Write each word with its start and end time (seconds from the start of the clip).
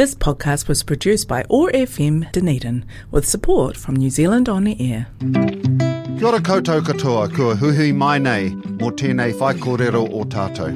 This 0.00 0.14
podcast 0.14 0.66
was 0.66 0.82
produced 0.82 1.28
by 1.28 1.44
OAR 1.50 1.70
FM 1.72 2.32
Dunedin 2.32 2.86
with 3.10 3.28
support 3.28 3.76
from 3.76 3.96
New 3.96 4.08
Zealand 4.08 4.48
On 4.48 4.66
Air. 4.66 5.08
Kia 5.20 6.26
ora 6.26 6.40
koutou 6.40 6.80
katoa, 6.80 7.28
kua 7.34 7.54
huhui 7.54 7.94
mai 7.94 8.16
nei, 8.16 8.48
mō 8.48 8.92
tēnei 8.92 9.38
whai 9.38 9.52
kōrero 9.52 10.10
o 10.10 10.24
tātou. 10.24 10.72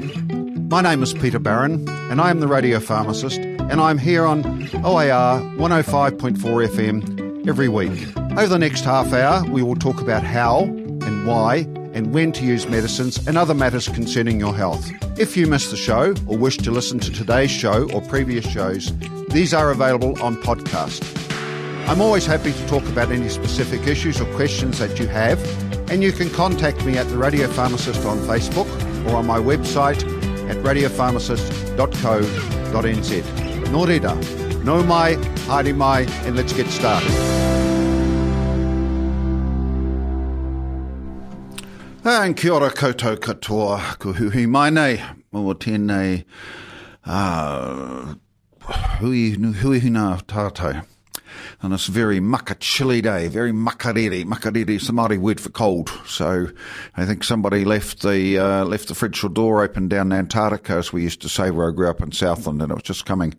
My 0.70 0.82
name 0.82 1.02
is 1.02 1.14
Peter 1.14 1.38
Barron, 1.38 1.88
and 2.10 2.20
I 2.20 2.28
am 2.28 2.40
the 2.40 2.46
radio 2.46 2.80
pharmacist, 2.80 3.38
and 3.40 3.80
I'm 3.80 3.96
here 3.96 4.26
on 4.26 4.44
OAR 4.84 5.40
105.4 5.56 6.68
FM 6.68 7.48
every 7.48 7.70
week. 7.70 8.14
Over 8.36 8.48
the 8.48 8.58
next 8.58 8.84
half 8.84 9.14
hour, 9.14 9.42
we 9.50 9.62
will 9.62 9.76
talk 9.76 10.02
about 10.02 10.22
how 10.22 10.64
and 10.64 11.26
why 11.26 11.66
and 11.94 12.12
when 12.12 12.32
to 12.32 12.44
use 12.44 12.68
medicines 12.68 13.26
and 13.26 13.38
other 13.38 13.54
matters 13.54 13.88
concerning 13.88 14.38
your 14.38 14.54
health. 14.54 14.90
If 15.18 15.34
you 15.36 15.46
missed 15.46 15.70
the 15.70 15.76
show 15.76 16.14
or 16.26 16.36
wish 16.36 16.58
to 16.58 16.70
listen 16.70 16.98
to 16.98 17.10
today's 17.10 17.50
show 17.50 17.90
or 17.92 18.02
previous 18.02 18.44
shows, 18.44 18.92
these 19.28 19.54
are 19.54 19.70
available 19.70 20.20
on 20.22 20.36
podcast. 20.42 21.02
I'm 21.88 22.00
always 22.00 22.26
happy 22.26 22.52
to 22.52 22.66
talk 22.66 22.84
about 22.88 23.12
any 23.12 23.28
specific 23.28 23.86
issues 23.86 24.20
or 24.20 24.26
questions 24.34 24.80
that 24.80 24.98
you 24.98 25.06
have, 25.06 25.38
and 25.90 26.02
you 26.02 26.10
can 26.12 26.28
contact 26.30 26.84
me 26.84 26.98
at 26.98 27.08
the 27.08 27.16
Radio 27.16 27.46
Pharmacist 27.48 28.04
on 28.04 28.18
Facebook 28.18 28.66
or 29.06 29.16
on 29.16 29.26
my 29.26 29.38
website 29.38 30.02
at 30.48 30.56
radiopharmacist.co.nz. 30.58 33.22
Nō 33.64 33.86
reira, 33.86 34.14
no 34.64 34.82
mai, 34.82 35.16
haere 35.46 35.72
mai, 35.74 36.02
and 36.24 36.36
let's 36.36 36.52
get 36.52 36.66
started. 36.68 37.43
And 42.06 42.36
kia 42.36 42.52
ora 42.52 42.68
koutou 42.70 43.16
katoa, 43.16 43.98
ko 43.98 44.12
hui 44.12 44.44
mai 44.44 44.68
nei, 44.68 45.02
mō 45.32 45.54
tēnei 45.54 46.26
uh, 47.06 48.14
hui, 48.98 49.30
hui 49.32 49.80
huna 49.80 50.22
tātou. 50.24 50.84
On 51.62 51.70
this 51.70 51.86
very 51.86 52.20
mucka 52.20 52.56
chilly 52.60 53.00
day, 53.00 53.28
very 53.28 53.52
makariri. 53.52 54.26
Makariri 54.26 54.76
is 54.76 54.86
the 54.86 54.92
Māori 54.92 55.16
word 55.16 55.40
for 55.40 55.48
cold. 55.48 55.88
So 56.06 56.48
I 56.94 57.06
think 57.06 57.24
somebody 57.24 57.64
left 57.64 58.02
the 58.02 58.38
uh, 58.38 58.64
left 58.66 58.88
the 58.88 58.94
fridge 58.94 59.24
door 59.32 59.62
open 59.64 59.88
down 59.88 60.12
Antarctica, 60.12 60.74
as 60.74 60.92
we 60.92 61.02
used 61.02 61.22
to 61.22 61.30
say 61.30 61.50
where 61.50 61.70
I 61.70 61.74
grew 61.74 61.88
up 61.88 62.02
in 62.02 62.12
Southland, 62.12 62.60
and 62.60 62.70
it 62.70 62.74
was 62.74 62.82
just 62.82 63.06
coming 63.06 63.34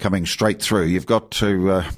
coming 0.00 0.26
straight 0.26 0.60
through. 0.60 0.86
You've 0.86 1.06
got 1.06 1.30
to 1.30 1.70
uh, 1.70 1.90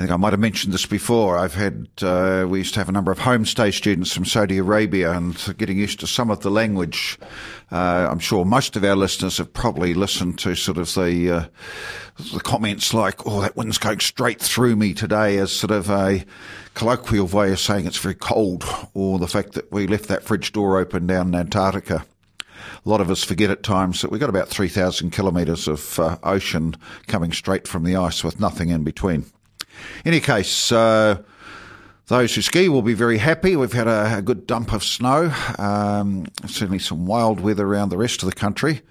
I 0.00 0.04
think 0.04 0.12
I 0.12 0.16
might 0.16 0.32
have 0.32 0.40
mentioned 0.40 0.72
this 0.72 0.86
before. 0.86 1.36
I've 1.36 1.52
had, 1.52 1.86
uh, 2.00 2.46
we 2.48 2.60
used 2.60 2.72
to 2.72 2.80
have 2.80 2.88
a 2.88 2.92
number 2.92 3.12
of 3.12 3.18
homestay 3.18 3.70
students 3.70 4.14
from 4.14 4.24
Saudi 4.24 4.56
Arabia 4.56 5.12
and 5.12 5.36
getting 5.58 5.76
used 5.76 6.00
to 6.00 6.06
some 6.06 6.30
of 6.30 6.40
the 6.40 6.50
language. 6.50 7.18
Uh, 7.70 8.08
I'm 8.10 8.18
sure 8.18 8.46
most 8.46 8.76
of 8.76 8.84
our 8.84 8.96
listeners 8.96 9.36
have 9.36 9.52
probably 9.52 9.92
listened 9.92 10.38
to 10.38 10.54
sort 10.54 10.78
of 10.78 10.94
the, 10.94 11.30
uh, 11.30 11.44
the 12.32 12.40
comments 12.40 12.94
like, 12.94 13.26
oh, 13.26 13.42
that 13.42 13.58
wind's 13.58 13.76
going 13.76 14.00
straight 14.00 14.40
through 14.40 14.74
me 14.74 14.94
today 14.94 15.36
as 15.36 15.52
sort 15.52 15.70
of 15.70 15.90
a 15.90 16.24
colloquial 16.72 17.26
way 17.26 17.52
of 17.52 17.60
saying 17.60 17.86
it's 17.86 17.98
very 17.98 18.14
cold 18.14 18.64
or 18.94 19.18
the 19.18 19.28
fact 19.28 19.52
that 19.52 19.70
we 19.70 19.86
left 19.86 20.08
that 20.08 20.24
fridge 20.24 20.50
door 20.52 20.78
open 20.78 21.06
down 21.08 21.28
in 21.28 21.34
Antarctica 21.34 22.06
a 22.86 22.88
lot 22.88 23.02
of 23.02 23.10
us 23.10 23.22
forget 23.22 23.50
at 23.50 23.62
times 23.62 24.00
that 24.00 24.10
we've 24.10 24.20
got 24.20 24.30
about 24.30 24.48
3,000 24.48 25.10
kilometres 25.10 25.68
of 25.68 25.98
uh, 25.98 26.16
ocean 26.22 26.74
coming 27.06 27.32
straight 27.32 27.68
from 27.68 27.84
the 27.84 27.96
ice 27.96 28.24
with 28.24 28.40
nothing 28.40 28.70
in 28.70 28.82
between 28.82 29.26
any 30.04 30.20
case, 30.20 30.72
uh, 30.72 31.22
those 32.06 32.34
who 32.34 32.42
ski 32.42 32.68
will 32.68 32.82
be 32.82 32.94
very 32.94 33.18
happy. 33.18 33.54
We've 33.56 33.72
had 33.72 33.86
a, 33.86 34.18
a 34.18 34.22
good 34.22 34.46
dump 34.46 34.72
of 34.72 34.82
snow, 34.82 35.32
um, 35.58 36.26
certainly 36.46 36.80
some 36.80 37.06
wild 37.06 37.40
weather 37.40 37.66
around 37.66 37.90
the 37.90 37.98
rest 37.98 38.22
of 38.22 38.28
the 38.28 38.34
country. 38.34 38.82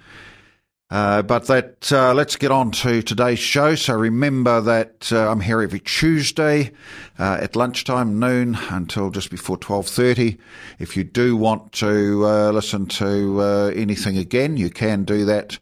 Uh, 0.91 1.21
but 1.21 1.45
that 1.45 1.91
uh, 1.91 2.13
let's 2.15 2.35
get 2.35 2.49
on 2.49 2.71
to 2.71 3.03
today's 3.03 3.37
show. 3.37 3.75
So 3.75 3.93
remember 3.93 4.59
that 4.61 5.11
uh, 5.11 5.29
I'm 5.29 5.39
here 5.39 5.61
every 5.61 5.81
Tuesday 5.81 6.71
uh, 7.19 7.37
at 7.41 7.55
lunchtime, 7.55 8.17
noon 8.17 8.57
until 8.71 9.11
just 9.11 9.29
before 9.29 9.57
twelve 9.57 9.87
thirty. 9.87 10.39
If 10.79 10.97
you 10.97 11.03
do 11.03 11.35
want 11.35 11.73
to 11.73 12.25
uh, 12.25 12.51
listen 12.51 12.88
to 12.88 13.72
anything 13.75 14.17
again, 14.17 14.57
you 14.57 14.72
can 14.72 15.03
do 15.03 15.25
that 15.25 15.59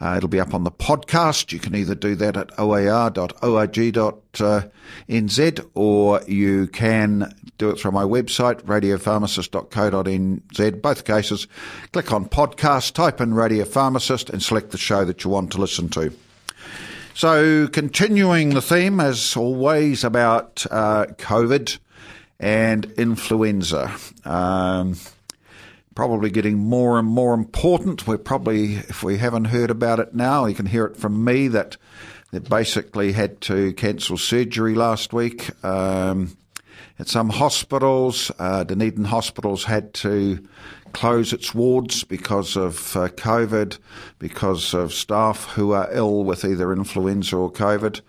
uh, 0.00 0.14
it'll 0.16 0.28
be 0.28 0.40
up 0.40 0.54
on 0.54 0.64
the 0.64 0.70
podcast. 0.70 1.52
You 1.52 1.58
can 1.58 1.74
either 1.74 1.94
do 1.94 2.14
that 2.16 2.36
at 2.36 2.58
oar.org.nz 2.58 3.30
or 5.74 6.22
you 6.26 6.66
can 6.68 7.34
do 7.58 7.68
it 7.70 7.80
through 7.80 7.90
my 7.90 8.04
website, 8.04 8.62
radiopharmacist.co.nz. 8.62 10.82
Both 10.82 11.04
cases, 11.04 11.48
click 11.92 12.12
on 12.12 12.28
podcast, 12.28 12.92
type 12.92 13.20
in 13.20 13.34
Radio 13.34 13.64
Pharmacist 13.64 14.30
and 14.30 14.40
select 14.42 14.70
the 14.70 14.78
show 14.78 15.04
that 15.04 15.24
you 15.24 15.30
want 15.30 15.50
to 15.52 15.58
listen 15.58 15.88
to. 15.90 16.12
So, 17.14 17.66
continuing 17.66 18.50
the 18.50 18.62
theme, 18.62 19.00
as 19.00 19.36
always, 19.36 20.04
about 20.04 20.64
uh, 20.70 21.06
COVID 21.18 21.78
and 22.38 22.84
influenza. 22.96 23.92
Um, 24.24 24.94
probably 25.98 26.30
getting 26.30 26.56
more 26.56 26.96
and 26.96 27.08
more 27.08 27.34
important. 27.34 28.06
We're 28.06 28.18
probably, 28.18 28.74
if 28.74 29.02
we 29.02 29.18
haven't 29.18 29.46
heard 29.46 29.68
about 29.68 29.98
it 29.98 30.14
now, 30.14 30.46
you 30.46 30.54
can 30.54 30.66
hear 30.66 30.84
it 30.84 30.96
from 30.96 31.24
me 31.24 31.48
that 31.48 31.76
they 32.30 32.38
basically 32.38 33.10
had 33.10 33.40
to 33.40 33.72
cancel 33.72 34.16
surgery 34.16 34.76
last 34.76 35.12
week. 35.12 35.50
Um, 35.64 36.36
at 37.00 37.08
some 37.08 37.30
hospitals, 37.30 38.30
uh, 38.38 38.62
Dunedin 38.62 39.06
hospitals 39.06 39.64
had 39.64 39.92
to 39.94 40.38
close 40.92 41.32
its 41.32 41.52
wards 41.52 42.04
because 42.04 42.56
of 42.56 42.96
uh, 42.96 43.08
COVID, 43.08 43.78
because 44.20 44.74
of 44.74 44.94
staff 44.94 45.46
who 45.46 45.72
are 45.72 45.88
ill 45.90 46.22
with 46.22 46.44
either 46.44 46.72
influenza 46.72 47.36
or 47.36 47.50
COVID. 47.50 48.02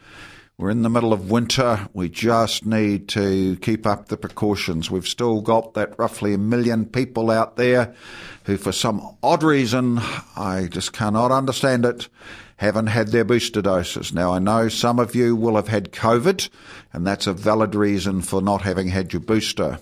We're 0.59 0.71
in 0.71 0.81
the 0.81 0.89
middle 0.89 1.13
of 1.13 1.31
winter. 1.31 1.87
We 1.93 2.09
just 2.09 2.65
need 2.65 3.07
to 3.09 3.55
keep 3.61 3.87
up 3.87 4.09
the 4.09 4.17
precautions. 4.17 4.91
We've 4.91 5.07
still 5.07 5.39
got 5.39 5.73
that 5.75 5.97
roughly 5.97 6.33
a 6.33 6.37
million 6.37 6.85
people 6.85 7.31
out 7.31 7.55
there 7.55 7.95
who, 8.43 8.57
for 8.57 8.73
some 8.73 9.15
odd 9.23 9.41
reason, 9.41 10.01
I 10.35 10.67
just 10.69 10.91
cannot 10.91 11.31
understand 11.31 11.85
it, 11.85 12.09
haven't 12.57 12.87
had 12.87 13.07
their 13.07 13.23
booster 13.23 13.61
doses. 13.61 14.11
Now, 14.13 14.33
I 14.33 14.39
know 14.39 14.67
some 14.67 14.99
of 14.99 15.15
you 15.15 15.33
will 15.33 15.55
have 15.55 15.69
had 15.69 15.93
COVID, 15.93 16.49
and 16.91 17.07
that's 17.07 17.25
a 17.25 17.31
valid 17.31 17.73
reason 17.73 18.21
for 18.21 18.41
not 18.41 18.63
having 18.63 18.89
had 18.89 19.13
your 19.13 19.21
booster. 19.21 19.79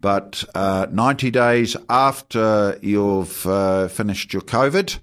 But 0.00 0.42
uh, 0.54 0.86
90 0.90 1.30
days 1.30 1.76
after 1.90 2.78
you've 2.80 3.46
uh, 3.46 3.88
finished 3.88 4.32
your 4.32 4.40
COVID, 4.40 4.98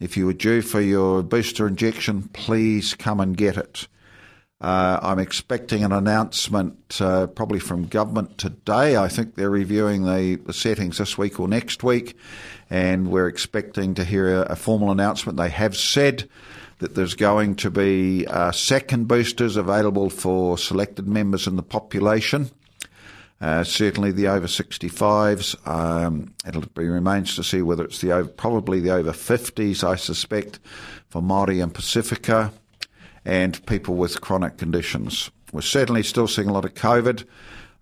if 0.00 0.16
you 0.16 0.26
were 0.26 0.32
due 0.32 0.62
for 0.62 0.80
your 0.80 1.22
booster 1.22 1.68
injection, 1.68 2.24
please 2.32 2.92
come 2.92 3.20
and 3.20 3.36
get 3.36 3.56
it. 3.56 3.86
Uh, 4.58 4.98
I'm 5.02 5.18
expecting 5.18 5.84
an 5.84 5.92
announcement 5.92 6.98
uh, 7.00 7.26
probably 7.26 7.58
from 7.58 7.88
government 7.88 8.38
today. 8.38 8.96
I 8.96 9.06
think 9.06 9.34
they're 9.34 9.50
reviewing 9.50 10.04
the, 10.04 10.36
the, 10.36 10.54
settings 10.54 10.96
this 10.96 11.18
week 11.18 11.38
or 11.38 11.46
next 11.46 11.82
week, 11.82 12.16
and 12.70 13.08
we're 13.08 13.28
expecting 13.28 13.94
to 13.94 14.04
hear 14.04 14.34
a, 14.34 14.52
a 14.52 14.56
formal 14.56 14.90
announcement. 14.90 15.36
They 15.36 15.50
have 15.50 15.76
said 15.76 16.26
that 16.78 16.94
there's 16.94 17.14
going 17.14 17.56
to 17.56 17.70
be 17.70 18.26
uh, 18.26 18.50
second 18.50 19.08
boosters 19.08 19.56
available 19.56 20.08
for 20.08 20.56
selected 20.56 21.06
members 21.06 21.46
in 21.46 21.56
the 21.56 21.62
population. 21.62 22.50
Uh, 23.38 23.62
certainly 23.62 24.10
the 24.10 24.28
over 24.28 24.46
65s. 24.46 25.66
Um, 25.68 26.32
be 26.74 26.88
remains 26.88 27.36
to 27.36 27.44
see 27.44 27.60
whether 27.60 27.84
it's 27.84 28.00
the 28.00 28.12
over, 28.12 28.28
probably 28.30 28.80
the 28.80 28.92
over 28.92 29.12
50s, 29.12 29.84
I 29.84 29.96
suspect, 29.96 30.60
for 31.10 31.20
Māori 31.20 31.62
and 31.62 31.74
Pacifica 31.74 32.54
and 33.26 33.66
people 33.66 33.96
with 33.96 34.20
chronic 34.20 34.56
conditions. 34.56 35.30
We're 35.52 35.60
certainly 35.60 36.04
still 36.04 36.28
seeing 36.28 36.48
a 36.48 36.52
lot 36.52 36.64
of 36.64 36.74
COVID. 36.74 37.24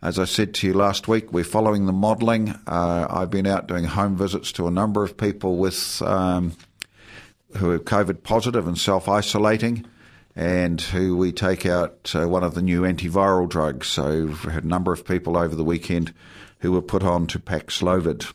As 0.03 0.19
I 0.19 0.25
said 0.25 0.55
to 0.55 0.67
you 0.67 0.73
last 0.73 1.07
week, 1.07 1.33
we're 1.33 1.45
following 1.45 1.85
the 1.85 1.93
modelling. 1.93 2.51
Uh, 2.67 3.07
I've 3.09 3.31
been 3.31 3.47
out 3.47 3.69
doing 3.69 3.85
home 3.85 4.17
visits 4.17 4.53
to 4.53 4.67
a 4.67 4.71
number 4.71 5.05
of 5.05 5.17
people 5.17 5.57
with 5.57 6.01
um, 6.03 6.57
who 7.59 7.71
are 7.71 7.79
COVID 7.79 8.23
positive 8.23 8.67
and 8.67 8.79
self 8.79 9.09
isolating, 9.09 9.87
and 10.35 10.81
who 10.81 11.17
we 11.17 11.31
take 11.31 11.67
out 11.67 12.13
uh, 12.15 12.27
one 12.27 12.43
of 12.43 12.55
the 12.55 12.63
new 12.63 12.83
antiviral 12.83 13.49
drugs. 13.49 13.87
So 13.87 14.27
we've 14.27 14.39
had 14.41 14.65
a 14.65 14.69
number 14.69 14.93
of 14.93 15.07
people 15.07 15.37
over 15.37 15.55
the 15.55 15.65
weekend 15.65 16.15
who 16.61 16.73
were 16.73 16.83
put 16.83 17.03
on 17.03 17.27
to 17.29 17.39
Paxlovid. 17.39 18.33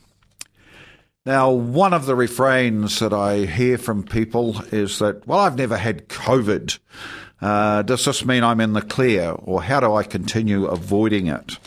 Now, 1.26 1.50
one 1.50 1.92
of 1.92 2.06
the 2.06 2.14
refrains 2.14 2.98
that 3.00 3.12
I 3.12 3.44
hear 3.44 3.76
from 3.76 4.04
people 4.04 4.58
is 4.72 5.00
that, 5.00 5.26
well, 5.26 5.40
I've 5.40 5.58
never 5.58 5.76
had 5.76 6.08
COVID. 6.08 6.78
Uh, 7.42 7.82
does 7.82 8.06
this 8.06 8.24
mean 8.24 8.42
I'm 8.42 8.58
in 8.58 8.72
the 8.72 8.80
clear, 8.80 9.32
or 9.32 9.62
how 9.62 9.80
do 9.80 9.94
I 9.94 10.02
continue 10.02 10.64
avoiding 10.64 11.26
it? 11.26 11.58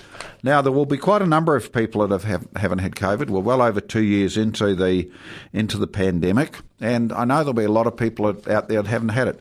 Now, 0.42 0.64
there 0.64 0.72
will 0.72 0.88
be 0.88 0.98
quite 0.98 1.22
a 1.22 1.28
number 1.28 1.56
of 1.56 1.72
people 1.72 2.08
that 2.08 2.24
have, 2.24 2.48
haven't 2.56 2.80
had 2.80 2.96
COVID. 2.96 3.30
We're 3.30 3.42
well 3.42 3.62
over 3.62 3.80
two 3.80 4.02
years 4.02 4.38
into 4.38 4.74
the 4.74 5.12
into 5.54 5.78
the 5.78 5.88
pandemic, 5.88 6.58
and 6.82 7.14
I 7.14 7.24
know 7.24 7.38
there'll 7.38 7.54
be 7.54 7.64
a 7.64 7.72
lot 7.72 7.86
of 7.86 7.96
people 7.96 8.28
out 8.28 8.70
there 8.70 8.82
that 8.82 8.88
haven't 8.88 9.10
had 9.10 9.28
it. 9.28 9.40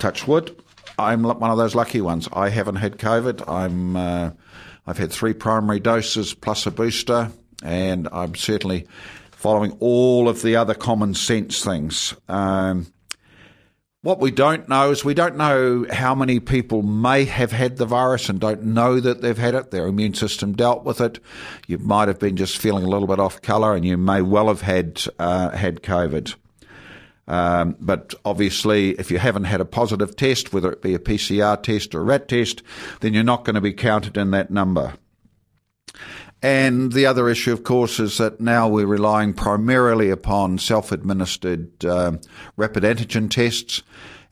Touch 0.00 0.26
wood, 0.26 0.60
I'm 0.98 1.22
one 1.22 1.50
of 1.50 1.56
those 1.56 1.76
lucky 1.76 2.00
ones. 2.00 2.28
I 2.32 2.48
haven't 2.48 2.76
had 2.76 2.98
COVID. 2.98 3.48
I'm 3.48 3.94
uh, 3.94 4.30
I've 4.88 4.98
had 4.98 5.12
three 5.12 5.34
primary 5.34 5.78
doses 5.78 6.34
plus 6.34 6.66
a 6.66 6.72
booster, 6.72 7.30
and 7.62 8.08
I'm 8.10 8.34
certainly 8.34 8.88
following 9.42 9.76
all 9.80 10.28
of 10.28 10.40
the 10.42 10.54
other 10.54 10.72
common 10.72 11.14
sense 11.14 11.64
things. 11.64 12.14
Um, 12.28 12.86
What 14.02 14.18
we 14.18 14.32
don't 14.32 14.68
know 14.68 14.90
is 14.90 15.04
we 15.04 15.14
don't 15.14 15.36
know 15.36 15.86
how 15.90 16.12
many 16.14 16.40
people 16.40 16.82
may 16.82 17.24
have 17.24 17.52
had 17.52 17.76
the 17.76 17.86
virus 17.86 18.28
and 18.28 18.40
don't 18.40 18.64
know 18.64 18.98
that 18.98 19.20
they've 19.20 19.38
had 19.38 19.54
it. 19.54 19.70
Their 19.70 19.86
immune 19.86 20.14
system 20.14 20.54
dealt 20.54 20.84
with 20.84 21.00
it. 21.00 21.20
You 21.68 21.78
might 21.78 22.08
have 22.08 22.18
been 22.18 22.36
just 22.36 22.58
feeling 22.58 22.84
a 22.84 22.88
little 22.88 23.06
bit 23.06 23.20
off 23.20 23.42
colour, 23.42 23.76
and 23.76 23.84
you 23.84 23.96
may 23.96 24.20
well 24.20 24.48
have 24.48 24.62
had 24.62 25.04
uh, 25.20 25.50
had 25.50 25.82
COVID. 25.82 26.34
Um, 27.28 27.76
but 27.78 28.14
obviously, 28.24 28.90
if 28.98 29.12
you 29.12 29.18
haven't 29.18 29.44
had 29.44 29.60
a 29.60 29.64
positive 29.64 30.16
test, 30.16 30.52
whether 30.52 30.72
it 30.72 30.82
be 30.82 30.94
a 30.94 30.98
PCR 30.98 31.62
test 31.62 31.94
or 31.94 32.00
a 32.00 32.04
RAT 32.04 32.26
test, 32.28 32.62
then 33.00 33.14
you're 33.14 33.22
not 33.22 33.44
going 33.44 33.54
to 33.54 33.60
be 33.60 33.72
counted 33.72 34.16
in 34.16 34.32
that 34.32 34.50
number. 34.50 34.94
And 36.42 36.92
the 36.92 37.06
other 37.06 37.28
issue, 37.28 37.52
of 37.52 37.62
course, 37.62 38.00
is 38.00 38.18
that 38.18 38.40
now 38.40 38.68
we're 38.68 38.86
relying 38.86 39.32
primarily 39.32 40.10
upon 40.10 40.58
self-administered 40.58 41.84
uh, 41.84 42.12
rapid 42.56 42.82
antigen 42.82 43.30
tests. 43.30 43.82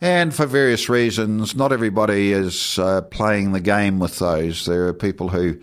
And 0.01 0.33
for 0.33 0.45
various 0.45 0.89
reasons, 0.89 1.55
not 1.55 1.71
everybody 1.71 2.33
is 2.33 2.77
uh, 2.77 3.01
playing 3.03 3.53
the 3.53 3.61
game 3.61 3.99
with 3.99 4.19
those. 4.19 4.65
There 4.65 4.87
are 4.87 4.93
people 4.93 5.29
who 5.29 5.61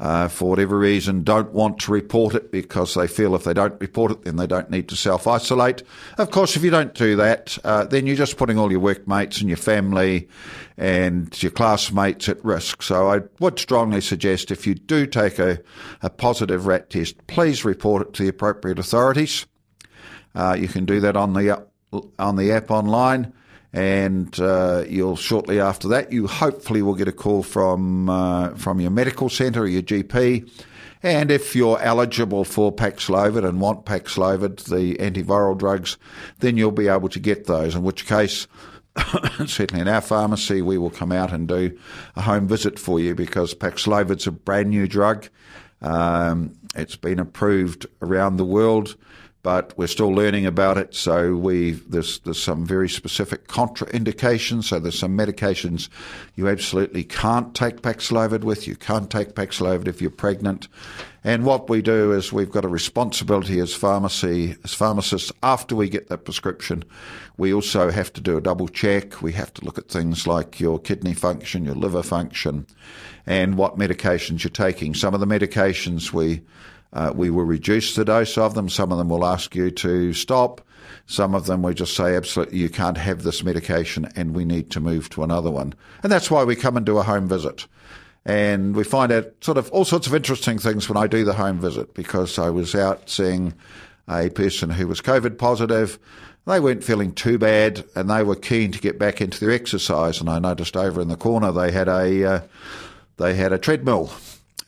uh, 0.00 0.28
for 0.28 0.48
whatever 0.48 0.78
reason, 0.78 1.22
don't 1.22 1.52
want 1.52 1.78
to 1.78 1.92
report 1.92 2.34
it 2.34 2.50
because 2.50 2.94
they 2.94 3.06
feel 3.06 3.34
if 3.34 3.44
they 3.44 3.52
don't 3.52 3.78
report 3.82 4.10
it, 4.10 4.22
then 4.22 4.36
they 4.36 4.46
don't 4.46 4.70
need 4.70 4.88
to 4.88 4.96
self 4.96 5.26
isolate. 5.26 5.82
Of 6.16 6.30
course, 6.30 6.56
if 6.56 6.64
you 6.64 6.70
don't 6.70 6.94
do 6.94 7.16
that, 7.16 7.58
uh, 7.64 7.84
then 7.84 8.06
you're 8.06 8.16
just 8.16 8.38
putting 8.38 8.58
all 8.58 8.70
your 8.70 8.80
workmates 8.80 9.40
and 9.40 9.50
your 9.50 9.58
family 9.58 10.26
and 10.78 11.40
your 11.42 11.52
classmates 11.52 12.30
at 12.30 12.42
risk. 12.42 12.82
So 12.82 13.10
I 13.10 13.20
would 13.40 13.58
strongly 13.58 14.00
suggest 14.00 14.50
if 14.50 14.66
you 14.66 14.74
do 14.74 15.06
take 15.06 15.38
a, 15.38 15.60
a 16.00 16.08
positive 16.08 16.64
rat 16.64 16.88
test, 16.88 17.26
please 17.26 17.66
report 17.66 18.00
it 18.00 18.14
to 18.14 18.22
the 18.22 18.30
appropriate 18.30 18.78
authorities. 18.78 19.44
Uh, 20.34 20.56
you 20.58 20.68
can 20.68 20.86
do 20.86 21.00
that 21.00 21.14
on 21.14 21.34
the 21.34 21.62
on 22.18 22.36
the 22.36 22.52
app 22.52 22.70
online 22.70 23.34
and 23.72 24.38
uh, 24.40 24.84
you'll 24.88 25.16
shortly 25.16 25.60
after 25.60 25.88
that 25.88 26.12
you 26.12 26.26
hopefully 26.26 26.82
will 26.82 26.94
get 26.94 27.08
a 27.08 27.12
call 27.12 27.42
from 27.42 28.08
uh, 28.08 28.50
from 28.50 28.80
your 28.80 28.90
medical 28.90 29.28
centre 29.28 29.62
or 29.62 29.66
your 29.66 29.82
GP. 29.82 30.50
And 31.02 31.30
if 31.30 31.56
you're 31.56 31.80
eligible 31.80 32.44
for 32.44 32.70
Paxlovid 32.70 33.48
and 33.48 33.58
want 33.58 33.86
Paxlovid, 33.86 34.64
the 34.64 34.96
antiviral 34.96 35.56
drugs, 35.56 35.96
then 36.40 36.58
you'll 36.58 36.72
be 36.72 36.88
able 36.88 37.08
to 37.08 37.18
get 37.18 37.46
those. 37.46 37.74
In 37.74 37.82
which 37.82 38.06
case, 38.06 38.46
certainly 39.46 39.80
in 39.80 39.88
our 39.88 40.02
pharmacy, 40.02 40.60
we 40.60 40.76
will 40.76 40.90
come 40.90 41.10
out 41.10 41.32
and 41.32 41.48
do 41.48 41.78
a 42.16 42.20
home 42.20 42.46
visit 42.46 42.78
for 42.78 43.00
you 43.00 43.14
because 43.14 43.54
Paxlovid's 43.54 44.26
a 44.26 44.32
brand 44.32 44.68
new 44.68 44.86
drug. 44.86 45.28
Um, 45.80 46.58
it's 46.74 46.96
been 46.96 47.18
approved 47.18 47.86
around 48.02 48.36
the 48.36 48.44
world 48.44 48.96
but 49.42 49.72
we're 49.78 49.86
still 49.86 50.10
learning 50.10 50.44
about 50.44 50.76
it. 50.76 50.94
So 50.94 51.34
we 51.34 51.72
there's 51.72 52.18
there's 52.20 52.42
some 52.42 52.66
very 52.66 52.88
specific 52.88 53.48
contraindications. 53.48 54.64
So 54.64 54.78
there's 54.78 54.98
some 54.98 55.16
medications 55.16 55.88
you 56.34 56.48
absolutely 56.48 57.04
can't 57.04 57.54
take 57.54 57.80
Paxlovid 57.80 58.44
with. 58.44 58.68
You 58.68 58.76
can't 58.76 59.10
take 59.10 59.34
Paxlovid 59.34 59.88
if 59.88 60.02
you're 60.02 60.10
pregnant. 60.10 60.68
And 61.22 61.44
what 61.44 61.68
we 61.68 61.82
do 61.82 62.12
is 62.12 62.32
we've 62.32 62.50
got 62.50 62.64
a 62.64 62.68
responsibility 62.68 63.60
as 63.60 63.74
pharmacy 63.74 64.56
as 64.64 64.72
pharmacists 64.72 65.32
after 65.42 65.76
we 65.76 65.88
get 65.88 66.08
that 66.08 66.24
prescription. 66.24 66.84
We 67.36 67.52
also 67.52 67.90
have 67.90 68.12
to 68.14 68.20
do 68.20 68.36
a 68.36 68.40
double 68.40 68.68
check. 68.68 69.20
We 69.22 69.32
have 69.32 69.52
to 69.54 69.64
look 69.64 69.78
at 69.78 69.88
things 69.88 70.26
like 70.26 70.60
your 70.60 70.78
kidney 70.78 71.14
function, 71.14 71.64
your 71.64 71.74
liver 71.74 72.02
function, 72.02 72.66
and 73.26 73.56
what 73.56 73.78
medications 73.78 74.44
you're 74.44 74.50
taking. 74.50 74.94
Some 74.94 75.14
of 75.14 75.20
the 75.20 75.26
medications 75.26 76.12
we 76.12 76.42
uh, 76.92 77.12
we 77.14 77.30
will 77.30 77.44
reduce 77.44 77.94
the 77.94 78.04
dose 78.04 78.36
of 78.36 78.54
them. 78.54 78.68
Some 78.68 78.92
of 78.92 78.98
them 78.98 79.08
will 79.08 79.24
ask 79.24 79.54
you 79.54 79.70
to 79.70 80.12
stop. 80.12 80.60
Some 81.06 81.34
of 81.34 81.46
them 81.46 81.62
we 81.62 81.74
just 81.74 81.94
say, 81.94 82.16
absolutely, 82.16 82.58
you 82.58 82.68
can't 82.68 82.96
have 82.96 83.22
this 83.22 83.42
medication 83.42 84.08
and 84.16 84.34
we 84.34 84.44
need 84.44 84.70
to 84.70 84.80
move 84.80 85.08
to 85.10 85.22
another 85.22 85.50
one. 85.50 85.74
And 86.02 86.10
that's 86.10 86.30
why 86.30 86.44
we 86.44 86.56
come 86.56 86.76
and 86.76 86.86
do 86.86 86.98
a 86.98 87.02
home 87.02 87.28
visit. 87.28 87.66
And 88.24 88.76
we 88.76 88.84
find 88.84 89.10
out 89.12 89.32
sort 89.40 89.58
of 89.58 89.70
all 89.70 89.84
sorts 89.84 90.06
of 90.06 90.14
interesting 90.14 90.58
things 90.58 90.88
when 90.88 90.96
I 90.96 91.06
do 91.06 91.24
the 91.24 91.32
home 91.32 91.58
visit 91.58 91.94
because 91.94 92.38
I 92.38 92.50
was 92.50 92.74
out 92.74 93.08
seeing 93.08 93.54
a 94.08 94.28
person 94.30 94.70
who 94.70 94.86
was 94.86 95.00
COVID 95.00 95.38
positive. 95.38 95.98
They 96.46 96.60
weren't 96.60 96.84
feeling 96.84 97.12
too 97.12 97.38
bad 97.38 97.84
and 97.94 98.10
they 98.10 98.22
were 98.22 98.36
keen 98.36 98.72
to 98.72 98.80
get 98.80 98.98
back 98.98 99.20
into 99.20 99.40
their 99.40 99.54
exercise. 99.54 100.20
And 100.20 100.28
I 100.28 100.38
noticed 100.38 100.76
over 100.76 101.00
in 101.00 101.08
the 101.08 101.16
corner 101.16 101.52
they 101.52 101.70
had 101.70 101.88
a, 101.88 102.24
uh, 102.24 102.40
they 103.16 103.34
had 103.34 103.52
a 103.52 103.58
treadmill 103.58 104.12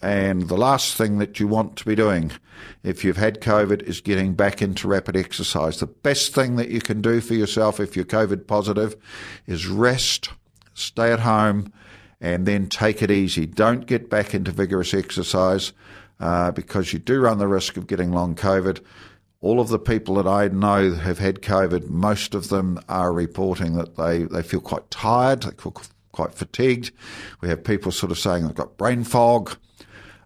and 0.03 0.49
the 0.49 0.57
last 0.57 0.97
thing 0.97 1.19
that 1.19 1.39
you 1.39 1.47
want 1.47 1.77
to 1.77 1.85
be 1.85 1.95
doing 1.95 2.33
if 2.83 3.05
you've 3.05 3.17
had 3.17 3.41
COVID 3.41 3.83
is 3.83 4.01
getting 4.01 4.35
back 4.35 4.61
into 4.61 4.89
rapid 4.89 5.17
exercise. 5.17 5.79
The 5.79 5.87
best 5.87 6.35
thing 6.35 6.57
that 6.57 6.71
you 6.71 6.81
can 6.81 7.01
do 7.01 7.21
for 7.21 7.35
yourself 7.35 7.79
if 7.79 7.95
you're 7.95 8.05
COVID 8.05 8.49
positive 8.49 8.97
is 9.47 9.69
rest, 9.69 10.31
stay 10.75 11.13
at 11.13 11.21
home, 11.21 11.73
and 12.21 12.47
then 12.47 12.69
take 12.69 13.01
it 13.03 13.11
easy. 13.11 13.47
Don't 13.47 13.87
get 13.87 14.11
back 14.11 14.35
into 14.35 14.51
vigorous 14.51 14.93
exercise 14.93 15.73
uh, 16.19 16.51
because 16.51 16.93
you 16.93 16.99
do 16.99 17.21
run 17.21 17.39
the 17.39 17.49
risk 17.49 17.77
of 17.77 17.87
getting 17.87 18.13
long 18.13 18.35
COVID. 18.35 18.81
All 19.41 19.61
of 19.61 19.69
the 19.69 19.79
people 19.79 20.17
that 20.17 20.27
I 20.27 20.49
know 20.49 20.95
have 20.95 21.19
had 21.19 21.43
COVID, 21.43 21.89
most 21.89 22.35
of 22.35 22.49
them 22.49 22.81
are 22.89 23.13
reporting 23.13 23.75
that 23.75 23.97
they, 23.97 24.25
they 24.25 24.43
feel 24.43 24.61
quite 24.61 24.89
tired, 24.91 25.43
they 25.43 25.51
feel 25.51 25.75
quite 26.13 26.35
fatigued. 26.35 26.93
We 27.41 27.49
have 27.49 27.65
people 27.65 27.91
sort 27.91 28.13
of 28.13 28.19
saying 28.19 28.47
they've 28.47 28.55
got 28.55 28.77
brain 28.77 29.03
fog 29.03 29.57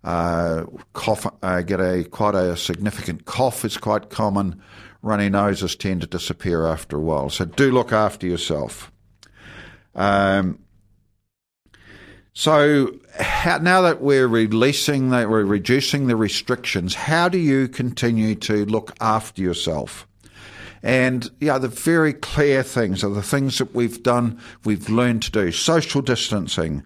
uh, 0.06 0.64
cough, 0.92 1.26
uh, 1.42 1.62
get 1.62 1.80
a 1.80 2.04
quite 2.04 2.36
a 2.36 2.56
significant 2.56 3.24
cough 3.24 3.64
is 3.64 3.76
quite 3.76 4.08
common. 4.08 4.62
Runny 5.02 5.28
noses 5.28 5.74
tend 5.74 6.02
to 6.02 6.06
disappear 6.06 6.64
after 6.64 6.96
a 6.96 7.00
while. 7.00 7.28
So 7.28 7.44
do 7.44 7.72
look 7.72 7.92
after 7.92 8.24
yourself. 8.26 8.92
Um, 9.96 10.60
so 12.34 12.94
how, 13.18 13.58
now 13.58 13.80
that 13.82 14.00
we're 14.00 14.28
releasing, 14.28 15.10
that 15.10 15.28
we're 15.28 15.44
reducing 15.44 16.06
the 16.06 16.14
restrictions, 16.14 16.94
how 16.94 17.28
do 17.28 17.38
you 17.38 17.66
continue 17.66 18.36
to 18.36 18.64
look 18.66 18.94
after 19.00 19.42
yourself? 19.42 20.06
And 20.84 21.28
yeah, 21.40 21.58
the 21.58 21.68
very 21.68 22.12
clear 22.12 22.62
things 22.62 23.02
are 23.02 23.10
the 23.10 23.22
things 23.22 23.58
that 23.58 23.74
we've 23.74 24.02
done, 24.04 24.40
we've 24.64 24.88
learned 24.88 25.22
to 25.24 25.30
do. 25.32 25.50
Social 25.50 26.00
distancing, 26.00 26.84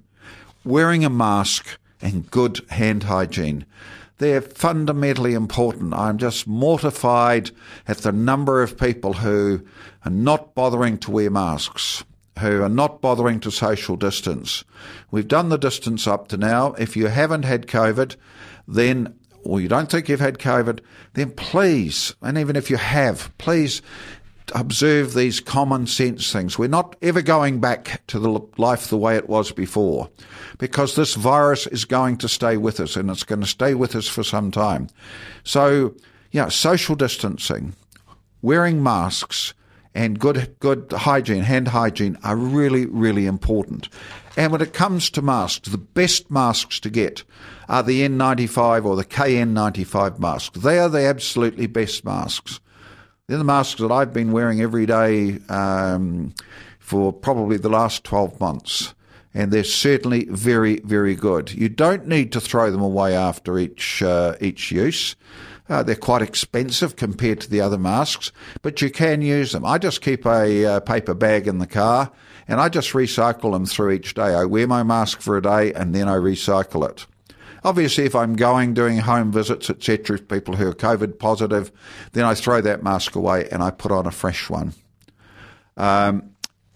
wearing 0.64 1.04
a 1.04 1.10
mask, 1.10 1.78
and 2.02 2.30
good 2.30 2.60
hand 2.70 3.04
hygiene. 3.04 3.64
They're 4.18 4.42
fundamentally 4.42 5.32
important. 5.32 5.94
I'm 5.94 6.18
just 6.18 6.46
mortified 6.46 7.50
at 7.88 7.98
the 7.98 8.12
number 8.12 8.62
of 8.62 8.78
people 8.78 9.14
who 9.14 9.62
are 10.04 10.10
not 10.10 10.54
bothering 10.54 10.98
to 10.98 11.10
wear 11.10 11.30
masks, 11.30 12.04
who 12.38 12.62
are 12.62 12.68
not 12.68 13.00
bothering 13.00 13.40
to 13.40 13.50
social 13.50 13.96
distance. 13.96 14.62
We've 15.10 15.26
done 15.26 15.48
the 15.48 15.56
distance 15.56 16.06
up 16.06 16.28
to 16.28 16.36
now. 16.36 16.74
If 16.74 16.96
you 16.96 17.06
haven't 17.06 17.44
had 17.44 17.66
COVID, 17.66 18.16
then 18.68 19.14
or 19.42 19.60
you 19.60 19.68
don't 19.68 19.90
think 19.90 20.08
you've 20.08 20.20
had 20.20 20.38
COVID, 20.38 20.80
then 21.14 21.30
please, 21.30 22.14
and 22.20 22.36
even 22.36 22.56
if 22.56 22.70
you 22.70 22.76
have, 22.76 23.36
please 23.38 23.80
observe 24.54 25.14
these 25.14 25.40
common 25.40 25.86
sense 25.86 26.32
things. 26.32 26.58
We're 26.58 26.68
not 26.68 26.96
ever 27.02 27.22
going 27.22 27.60
back 27.60 28.02
to 28.08 28.18
the 28.18 28.40
life 28.58 28.88
the 28.88 28.96
way 28.96 29.16
it 29.16 29.28
was 29.28 29.52
before 29.52 30.10
because 30.58 30.94
this 30.94 31.14
virus 31.14 31.66
is 31.66 31.84
going 31.84 32.18
to 32.18 32.28
stay 32.28 32.56
with 32.56 32.80
us 32.80 32.96
and 32.96 33.10
it's 33.10 33.24
going 33.24 33.40
to 33.40 33.46
stay 33.46 33.74
with 33.74 33.94
us 33.94 34.08
for 34.08 34.22
some 34.22 34.50
time. 34.50 34.88
So, 35.44 35.94
yeah, 36.30 36.48
social 36.48 36.94
distancing, 36.94 37.74
wearing 38.42 38.82
masks, 38.82 39.54
and 39.94 40.18
good 40.18 40.54
good 40.60 40.92
hygiene, 40.92 41.42
hand 41.42 41.68
hygiene 41.68 42.16
are 42.22 42.36
really, 42.36 42.86
really 42.86 43.26
important. 43.26 43.88
And 44.36 44.52
when 44.52 44.60
it 44.60 44.72
comes 44.72 45.10
to 45.10 45.22
masks, 45.22 45.68
the 45.68 45.78
best 45.78 46.30
masks 46.30 46.78
to 46.80 46.90
get 46.90 47.24
are 47.68 47.82
the 47.82 48.02
N95 48.08 48.84
or 48.84 48.96
the 48.96 49.04
KN95 49.04 50.18
masks. 50.18 50.58
They 50.58 50.78
are 50.78 50.88
the 50.88 51.04
absolutely 51.04 51.66
best 51.66 52.04
masks. 52.04 52.60
They're 53.30 53.38
the 53.38 53.44
masks 53.44 53.80
that 53.80 53.92
I've 53.92 54.12
been 54.12 54.32
wearing 54.32 54.60
every 54.60 54.86
day 54.86 55.38
um, 55.48 56.34
for 56.80 57.12
probably 57.12 57.58
the 57.58 57.68
last 57.68 58.02
12 58.02 58.40
months. 58.40 58.92
And 59.32 59.52
they're 59.52 59.62
certainly 59.62 60.24
very, 60.24 60.80
very 60.80 61.14
good. 61.14 61.52
You 61.52 61.68
don't 61.68 62.08
need 62.08 62.32
to 62.32 62.40
throw 62.40 62.72
them 62.72 62.80
away 62.80 63.14
after 63.14 63.56
each 63.56 64.02
uh, 64.02 64.34
each 64.40 64.72
use. 64.72 65.14
Uh, 65.68 65.84
they're 65.84 65.94
quite 65.94 66.22
expensive 66.22 66.96
compared 66.96 67.40
to 67.42 67.50
the 67.50 67.60
other 67.60 67.78
masks, 67.78 68.32
but 68.62 68.82
you 68.82 68.90
can 68.90 69.22
use 69.22 69.52
them. 69.52 69.64
I 69.64 69.78
just 69.78 70.00
keep 70.00 70.26
a 70.26 70.66
uh, 70.66 70.80
paper 70.80 71.14
bag 71.14 71.46
in 71.46 71.58
the 71.58 71.68
car 71.68 72.10
and 72.48 72.60
I 72.60 72.68
just 72.68 72.94
recycle 72.94 73.52
them 73.52 73.64
through 73.64 73.92
each 73.92 74.14
day. 74.14 74.34
I 74.34 74.44
wear 74.44 74.66
my 74.66 74.82
mask 74.82 75.20
for 75.20 75.36
a 75.36 75.42
day 75.42 75.72
and 75.72 75.94
then 75.94 76.08
I 76.08 76.16
recycle 76.16 76.84
it. 76.90 77.06
Obviously, 77.64 78.04
if 78.04 78.14
I'm 78.14 78.36
going, 78.36 78.74
doing 78.74 78.98
home 78.98 79.32
visits, 79.32 79.70
etc., 79.70 80.18
people 80.18 80.56
who 80.56 80.68
are 80.68 80.74
COVID 80.74 81.18
positive, 81.18 81.70
then 82.12 82.24
I 82.24 82.34
throw 82.34 82.60
that 82.60 82.82
mask 82.82 83.14
away 83.14 83.48
and 83.50 83.62
I 83.62 83.70
put 83.70 83.92
on 83.92 84.06
a 84.06 84.10
fresh 84.10 84.48
one. 84.48 84.72
Um, 85.76 86.30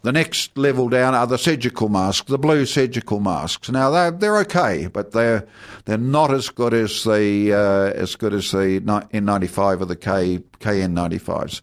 the 0.05 0.13
next 0.13 0.59
level 0.59 0.91
down 0.91 1.15
are 1.15 1.27
the 1.27 1.39
surgical 1.39 1.89
masks, 1.89 2.31
the 2.31 2.37
blue 2.37 2.67
surgical 2.67 3.21
masks. 3.21 3.71
Now 3.71 3.89
they're 3.89 4.11
they're 4.11 4.39
okay, 4.41 4.87
but 4.87 5.13
they're 5.13 5.47
they're 5.87 5.97
not 5.97 6.31
as 6.31 6.51
good 6.51 6.75
as 6.75 7.05
the 7.05 7.55
uh, 7.55 7.99
as 7.99 8.15
good 8.15 8.35
as 8.35 8.51
the 8.51 8.81
N95 8.81 9.81
or 9.81 9.85
the 9.87 9.97
K 9.97 10.41
KN95s. 10.61 11.63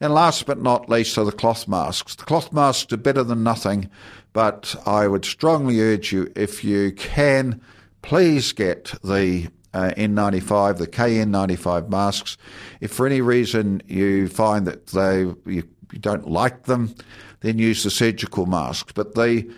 And 0.00 0.14
last 0.14 0.46
but 0.46 0.62
not 0.62 0.88
least 0.88 1.18
are 1.18 1.26
the 1.26 1.32
cloth 1.32 1.68
masks. 1.68 2.14
The 2.14 2.24
cloth 2.24 2.54
masks 2.54 2.90
are 2.94 2.96
better 2.96 3.22
than 3.22 3.42
nothing, 3.42 3.90
but 4.32 4.74
I 4.86 5.06
would 5.06 5.26
strongly 5.26 5.80
urge 5.82 6.10
you, 6.10 6.32
if 6.34 6.64
you 6.64 6.90
can, 6.92 7.60
please 8.04 8.52
get 8.52 8.92
the 9.02 9.48
uh, 9.72 9.90
N95, 9.96 10.76
the 10.76 10.86
KN95 10.86 11.88
masks. 11.88 12.36
If 12.80 12.92
for 12.92 13.06
any 13.06 13.22
reason 13.22 13.82
you 13.86 14.28
find 14.28 14.66
that 14.66 14.88
they 14.88 15.22
you, 15.50 15.64
you 15.92 15.98
don't 15.98 16.28
like 16.28 16.64
them, 16.64 16.94
then 17.40 17.58
use 17.58 17.82
the 17.82 17.90
surgical 17.90 18.46
masks. 18.46 18.92
But 18.92 19.14
the 19.14 19.50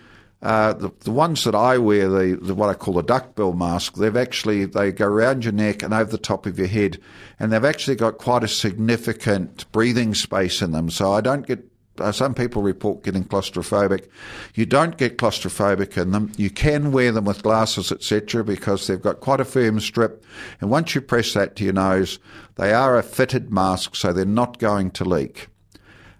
uh, 0.42 0.74
the, 0.74 0.90
the 1.00 1.10
ones 1.10 1.42
that 1.44 1.54
I 1.54 1.78
wear, 1.78 2.08
the, 2.08 2.38
the 2.40 2.54
what 2.54 2.68
I 2.68 2.74
call 2.74 2.94
the 2.94 3.02
duckbill 3.02 3.54
mask, 3.54 3.96
they've 3.96 4.16
actually 4.16 4.64
they 4.64 4.92
go 4.92 5.06
around 5.06 5.44
your 5.44 5.52
neck 5.52 5.82
and 5.82 5.92
over 5.92 6.10
the 6.10 6.16
top 6.16 6.46
of 6.46 6.56
your 6.56 6.68
head, 6.68 7.00
and 7.40 7.52
they've 7.52 7.64
actually 7.64 7.96
got 7.96 8.18
quite 8.18 8.44
a 8.44 8.48
significant 8.48 9.70
breathing 9.72 10.14
space 10.14 10.62
in 10.62 10.70
them. 10.70 10.88
So 10.88 11.12
I 11.12 11.20
don't 11.20 11.46
get. 11.46 11.64
Uh, 12.00 12.12
some 12.12 12.34
people 12.34 12.62
report 12.62 13.02
getting 13.02 13.24
claustrophobic. 13.24 14.08
You 14.54 14.66
don't 14.66 14.96
get 14.96 15.18
claustrophobic 15.18 16.00
in 16.00 16.12
them. 16.12 16.32
You 16.36 16.50
can 16.50 16.92
wear 16.92 17.12
them 17.12 17.24
with 17.24 17.42
glasses, 17.42 17.92
etc., 17.92 18.44
because 18.44 18.86
they've 18.86 19.00
got 19.00 19.20
quite 19.20 19.40
a 19.40 19.44
firm 19.44 19.80
strip. 19.80 20.24
And 20.60 20.70
once 20.70 20.94
you 20.94 21.00
press 21.00 21.32
that 21.34 21.56
to 21.56 21.64
your 21.64 21.72
nose, 21.72 22.18
they 22.56 22.72
are 22.72 22.98
a 22.98 23.02
fitted 23.02 23.52
mask, 23.52 23.96
so 23.96 24.12
they're 24.12 24.24
not 24.24 24.58
going 24.58 24.90
to 24.92 25.04
leak. 25.04 25.48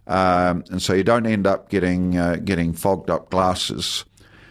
Um, 0.06 0.64
and 0.71 0.80
so 0.80 0.95
you 0.95 1.02
don't 1.02 1.26
end 1.26 1.47
up 1.47 1.68
getting 1.68 2.16
uh, 2.16 2.37
getting 2.37 2.73
fogged 2.73 3.11
up 3.11 3.30
glasses. 3.30 4.04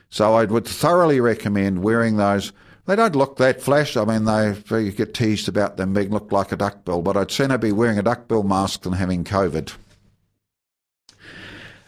So 0.10 0.34
I 0.34 0.46
would 0.46 0.65
thoroughly 0.65 1.20
recommend 1.20 1.84
wearing 1.84 2.17
those. 2.17 2.51
They 2.86 2.96
don't 2.96 3.15
look 3.15 3.38
that 3.38 3.62
flash. 3.62 3.98
I 3.98 4.05
mean, 4.05 4.25
they 4.25 4.55
you 4.84 4.91
get 4.91 5.13
teased 5.13 5.48
about 5.48 5.77
them 5.77 5.94
being 5.94 6.12
look 6.12 6.32
like 6.32 6.51
a 6.51 6.58
duckbill, 6.58 7.01
but 7.01 7.17
I'd 7.17 7.32
sooner 7.32 7.58
be 7.58 7.72
wearing 7.72 7.98
a 7.98 8.03
duckbill 8.03 8.44
mask 8.44 8.82
than 8.82 8.94
having 8.94 9.24
COVID. 9.24 9.74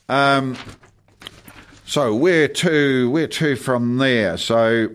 Um, 0.09 0.57
so 1.85 2.15
where 2.15 2.47
to? 2.47 3.09
Where 3.09 3.27
to 3.27 3.55
from 3.55 3.97
there? 3.97 4.37
So 4.37 4.89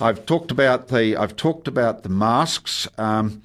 I've 0.00 0.26
talked 0.26 0.50
about 0.50 0.88
the 0.88 1.16
I've 1.16 1.36
talked 1.36 1.68
about 1.68 2.02
the 2.02 2.08
masks. 2.08 2.88
Um, 2.98 3.42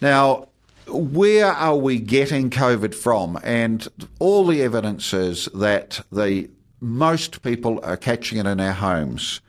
now 0.00 0.48
where 0.88 1.46
are 1.46 1.76
we 1.76 1.98
getting 1.98 2.50
COVID 2.50 2.94
from? 2.94 3.38
And 3.42 3.86
all 4.18 4.46
the 4.46 4.62
evidence 4.62 5.12
is 5.12 5.46
that 5.54 6.00
the 6.10 6.50
most 6.80 7.42
people 7.42 7.80
are 7.82 7.96
catching 7.96 8.38
it 8.38 8.46
in 8.46 8.60
our 8.60 8.72
homes. 8.72 9.40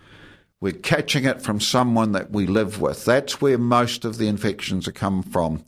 We're 0.62 0.71
catching 0.71 1.25
it 1.25 1.41
from 1.41 1.59
someone 1.59 2.13
that 2.13 2.31
we 2.31 2.47
live 2.47 2.79
with. 2.79 3.03
That's 3.03 3.41
where 3.41 3.57
most 3.57 4.05
of 4.05 4.17
the 4.17 4.27
infections 4.27 4.88
are 4.88 4.93
come 4.93 5.23
from. 5.23 5.65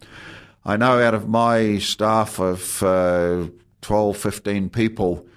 I 0.63 0.77
know 0.77 1.01
out 1.01 1.13
of 1.13 1.27
my 1.27 1.79
staff 1.79 2.39
of 2.39 2.81
uh, 2.81 3.47
12, 3.85 4.17
15 4.17 4.69
people, 4.71 5.27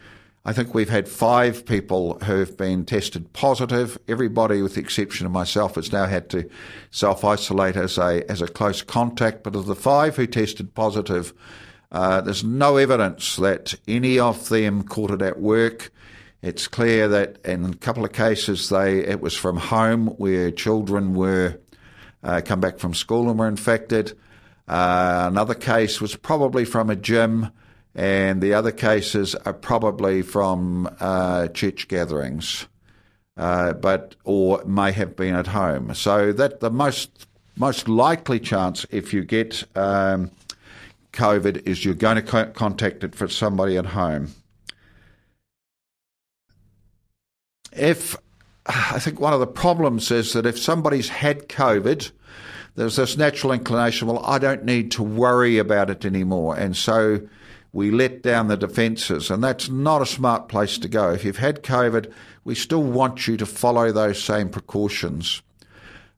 I 0.46 0.54
think 0.54 0.72
we've 0.72 0.88
had 0.88 1.06
five 1.06 1.66
people 1.66 2.18
who've 2.20 2.56
been 2.56 2.86
tested 2.86 3.30
positive. 3.34 3.98
Everybody, 4.08 4.62
with 4.62 4.76
the 4.76 4.80
exception 4.80 5.26
of 5.26 5.32
myself, 5.32 5.74
has 5.74 5.92
now 5.92 6.06
had 6.06 6.30
to 6.30 6.48
self 6.90 7.26
isolate 7.26 7.76
as 7.76 7.98
a 7.98 8.24
as 8.30 8.40
a 8.40 8.48
close 8.48 8.80
contact. 8.80 9.44
But 9.44 9.54
of 9.54 9.66
the 9.66 9.74
five 9.74 10.16
who 10.16 10.26
tested 10.26 10.74
positive, 10.74 11.34
uh, 11.92 12.22
there's 12.22 12.42
no 12.42 12.78
evidence 12.78 13.36
that 13.36 13.74
any 13.86 14.18
of 14.18 14.48
them 14.48 14.82
caught 14.82 15.10
it 15.10 15.20
at 15.20 15.38
work. 15.38 15.90
It's 16.40 16.68
clear 16.68 17.06
that 17.06 17.44
in 17.44 17.66
a 17.66 17.76
couple 17.76 18.06
of 18.06 18.12
cases 18.12 18.70
they 18.70 19.00
it 19.00 19.20
was 19.20 19.36
from 19.36 19.58
home 19.58 20.06
where 20.16 20.50
children 20.50 21.12
were 21.12 21.60
uh, 22.22 22.40
come 22.42 22.60
back 22.60 22.78
from 22.78 22.94
school 22.94 23.28
and 23.28 23.38
were 23.38 23.46
infected. 23.46 24.16
Uh, 24.66 25.26
another 25.30 25.54
case 25.54 26.00
was 26.00 26.16
probably 26.16 26.64
from 26.64 26.88
a 26.88 26.96
gym 26.96 27.50
and 27.94 28.40
the 28.40 28.54
other 28.54 28.72
cases 28.72 29.34
are 29.34 29.52
probably 29.52 30.22
from 30.22 30.88
uh, 31.00 31.48
church 31.48 31.88
gatherings, 31.88 32.66
uh, 33.36 33.72
but 33.72 34.14
or 34.24 34.62
may 34.64 34.92
have 34.92 35.16
been 35.16 35.34
at 35.34 35.48
home. 35.48 35.94
So 35.94 36.32
that 36.32 36.60
the 36.60 36.70
most 36.70 37.26
most 37.56 37.88
likely 37.88 38.38
chance 38.38 38.86
if 38.90 39.12
you 39.12 39.24
get 39.24 39.64
um, 39.76 40.30
COVID 41.12 41.66
is 41.66 41.84
you're 41.84 41.94
going 41.94 42.16
to 42.16 42.22
co- 42.22 42.46
contact 42.46 43.02
it 43.02 43.14
for 43.14 43.28
somebody 43.28 43.76
at 43.76 43.86
home. 43.86 44.32
If 47.72 48.16
I 48.66 48.98
think 48.98 49.18
one 49.18 49.32
of 49.32 49.40
the 49.40 49.46
problems 49.46 50.10
is 50.10 50.34
that 50.34 50.46
if 50.46 50.58
somebody's 50.58 51.08
had 51.08 51.48
COVID, 51.48 52.10
there's 52.76 52.96
this 52.96 53.16
natural 53.16 53.52
inclination, 53.52 54.08
well, 54.08 54.24
I 54.24 54.38
don't 54.38 54.64
need 54.64 54.92
to 54.92 55.02
worry 55.02 55.58
about 55.58 55.90
it 55.90 56.04
anymore. 56.04 56.56
And 56.56 56.76
so 56.76 57.20
we 57.72 57.90
let 57.90 58.22
down 58.22 58.48
the 58.48 58.56
defences, 58.56 59.30
and 59.30 59.42
that's 59.44 59.68
not 59.68 60.02
a 60.02 60.06
smart 60.06 60.48
place 60.48 60.78
to 60.78 60.88
go. 60.88 61.10
If 61.10 61.24
you've 61.24 61.36
had 61.36 61.62
COVID, 61.62 62.12
we 62.44 62.54
still 62.54 62.82
want 62.82 63.28
you 63.28 63.36
to 63.36 63.46
follow 63.46 63.92
those 63.92 64.22
same 64.22 64.48
precautions. 64.48 65.42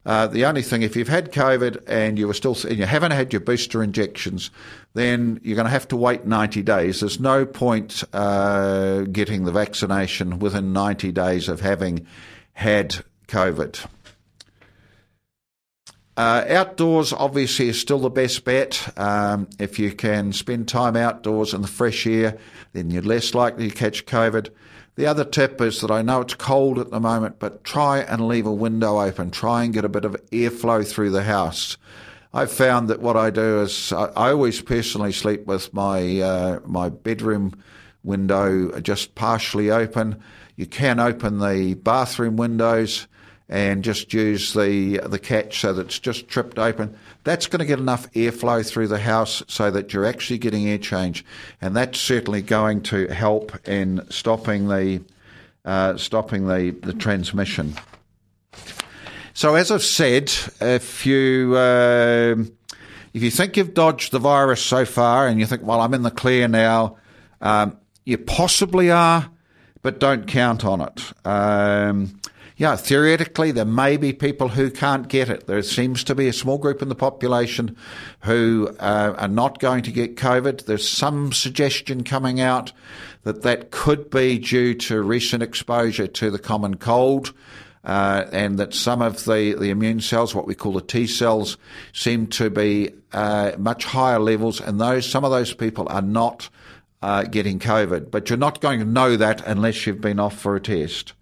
Uh, 0.03 0.25
the 0.25 0.45
only 0.45 0.63
thing, 0.63 0.81
if 0.81 0.95
you've 0.95 1.07
had 1.07 1.31
COVID 1.31 1.83
and 1.85 2.17
you 2.17 2.27
were 2.27 2.33
still 2.33 2.57
and 2.67 2.79
you 2.79 2.85
haven't 2.85 3.11
had 3.11 3.31
your 3.31 3.39
booster 3.39 3.83
injections, 3.83 4.49
then 4.93 5.39
you're 5.43 5.55
going 5.55 5.65
to 5.65 5.71
have 5.71 5.87
to 5.89 5.97
wait 5.97 6.25
90 6.25 6.63
days. 6.63 7.01
There's 7.01 7.19
no 7.19 7.45
point 7.45 8.03
uh, 8.11 9.01
getting 9.01 9.43
the 9.43 9.51
vaccination 9.51 10.39
within 10.39 10.73
90 10.73 11.11
days 11.11 11.49
of 11.49 11.61
having 11.61 12.07
had 12.53 13.03
COVID. 13.27 13.85
Uh, 16.17 16.43
outdoors, 16.49 17.13
obviously, 17.13 17.69
is 17.69 17.79
still 17.79 17.99
the 17.99 18.09
best 18.09 18.43
bet. 18.43 18.91
Um, 18.97 19.47
if 19.59 19.79
you 19.79 19.93
can 19.93 20.33
spend 20.33 20.67
time 20.67 20.95
outdoors 20.95 21.53
in 21.53 21.61
the 21.61 21.67
fresh 21.67 22.05
air, 22.05 22.37
then 22.73 22.91
you're 22.91 23.01
less 23.01 23.33
likely 23.33 23.69
to 23.69 23.75
catch 23.75 24.05
COVID. 24.05 24.49
The 24.95 25.05
other 25.05 25.23
tip 25.23 25.61
is 25.61 25.79
that 25.81 25.89
I 25.89 26.01
know 26.01 26.21
it's 26.21 26.33
cold 26.33 26.77
at 26.77 26.91
the 26.91 26.99
moment, 26.99 27.39
but 27.39 27.63
try 27.63 27.99
and 27.99 28.27
leave 28.27 28.45
a 28.45 28.53
window 28.53 28.99
open. 28.99 29.31
Try 29.31 29.63
and 29.63 29.73
get 29.73 29.85
a 29.85 29.89
bit 29.89 30.03
of 30.03 30.17
airflow 30.31 30.85
through 30.85 31.11
the 31.11 31.23
house. 31.23 31.77
I've 32.33 32.51
found 32.51 32.89
that 32.89 33.01
what 33.01 33.17
I 33.17 33.29
do 33.29 33.61
is 33.61 33.93
I, 33.93 34.05
I 34.07 34.31
always 34.31 34.61
personally 34.61 35.11
sleep 35.13 35.45
with 35.45 35.73
my 35.73 36.19
uh, 36.19 36.59
my 36.65 36.89
bedroom 36.89 37.61
window 38.03 38.79
just 38.81 39.15
partially 39.15 39.71
open. 39.71 40.21
You 40.55 40.65
can 40.65 40.99
open 40.99 41.39
the 41.39 41.75
bathroom 41.75 42.35
windows 42.35 43.07
and 43.51 43.83
just 43.83 44.13
use 44.13 44.53
the 44.53 45.01
the 45.05 45.19
catch 45.19 45.59
so 45.59 45.73
that 45.73 45.87
it's 45.87 45.99
just 45.99 46.29
tripped 46.29 46.57
open. 46.57 46.95
That's 47.25 47.47
going 47.47 47.59
to 47.59 47.65
get 47.65 47.79
enough 47.79 48.11
airflow 48.13 48.65
through 48.67 48.87
the 48.87 48.99
house 48.99 49.43
so 49.47 49.69
that 49.69 49.93
you're 49.93 50.05
actually 50.05 50.39
getting 50.39 50.69
air 50.69 50.77
change, 50.77 51.25
and 51.59 51.75
that's 51.75 51.99
certainly 51.99 52.41
going 52.41 52.81
to 52.83 53.07
help 53.07 53.67
in 53.67 54.09
stopping 54.09 54.69
the 54.69 55.03
uh, 55.65 55.97
stopping 55.97 56.47
the 56.47 56.71
the 56.81 56.93
transmission. 56.93 57.75
So, 59.33 59.55
as 59.55 59.69
I've 59.69 59.83
said, 59.83 60.31
if 60.61 61.05
you 61.05 61.55
uh, 61.57 62.35
if 63.13 63.21
you 63.21 63.29
think 63.29 63.57
you've 63.57 63.73
dodged 63.73 64.13
the 64.13 64.19
virus 64.19 64.61
so 64.61 64.85
far, 64.85 65.27
and 65.27 65.41
you 65.41 65.45
think, 65.45 65.61
"Well, 65.61 65.81
I'm 65.81 65.93
in 65.93 66.03
the 66.03 66.11
clear 66.11 66.47
now," 66.47 66.97
um, 67.41 67.77
you 68.05 68.17
possibly 68.17 68.91
are, 68.91 69.29
but 69.81 69.99
don't 69.99 70.25
count 70.25 70.63
on 70.63 70.79
it. 70.79 71.27
Um, 71.27 72.21
yeah, 72.61 72.75
theoretically, 72.75 73.49
there 73.49 73.65
may 73.65 73.97
be 73.97 74.13
people 74.13 74.49
who 74.49 74.69
can't 74.69 75.07
get 75.07 75.29
it. 75.29 75.47
There 75.47 75.63
seems 75.63 76.03
to 76.03 76.13
be 76.13 76.27
a 76.27 76.33
small 76.33 76.59
group 76.59 76.83
in 76.83 76.89
the 76.89 76.95
population 76.95 77.75
who 78.19 78.69
uh, 78.79 79.15
are 79.17 79.27
not 79.27 79.57
going 79.57 79.81
to 79.81 79.91
get 79.91 80.15
COVID. 80.15 80.65
There's 80.65 80.87
some 80.87 81.33
suggestion 81.33 82.03
coming 82.03 82.39
out 82.39 82.71
that 83.23 83.41
that 83.41 83.71
could 83.71 84.11
be 84.11 84.37
due 84.37 84.75
to 84.75 85.01
recent 85.01 85.41
exposure 85.41 86.05
to 86.05 86.29
the 86.29 86.37
common 86.37 86.75
cold. 86.75 87.33
Uh, 87.83 88.29
and 88.31 88.59
that 88.59 88.75
some 88.75 89.01
of 89.01 89.25
the, 89.25 89.55
the 89.59 89.71
immune 89.71 89.99
cells, 89.99 90.35
what 90.35 90.45
we 90.45 90.53
call 90.53 90.73
the 90.73 90.81
T 90.81 91.07
cells, 91.07 91.57
seem 91.93 92.27
to 92.27 92.51
be 92.51 92.91
uh, 93.11 93.53
much 93.57 93.85
higher 93.85 94.19
levels, 94.19 94.61
and 94.61 94.79
those 94.79 95.09
some 95.09 95.25
of 95.25 95.31
those 95.31 95.51
people 95.51 95.87
are 95.89 96.03
not 96.03 96.47
uh, 97.01 97.23
getting 97.23 97.57
COVID. 97.57 98.11
But 98.11 98.29
you're 98.29 98.37
not 98.37 98.61
going 98.61 98.81
to 98.81 98.85
know 98.85 99.17
that 99.17 99.47
unless 99.47 99.87
you've 99.87 99.99
been 99.99 100.19
off 100.19 100.37
for 100.37 100.55
a 100.55 100.61
test. 100.61 101.13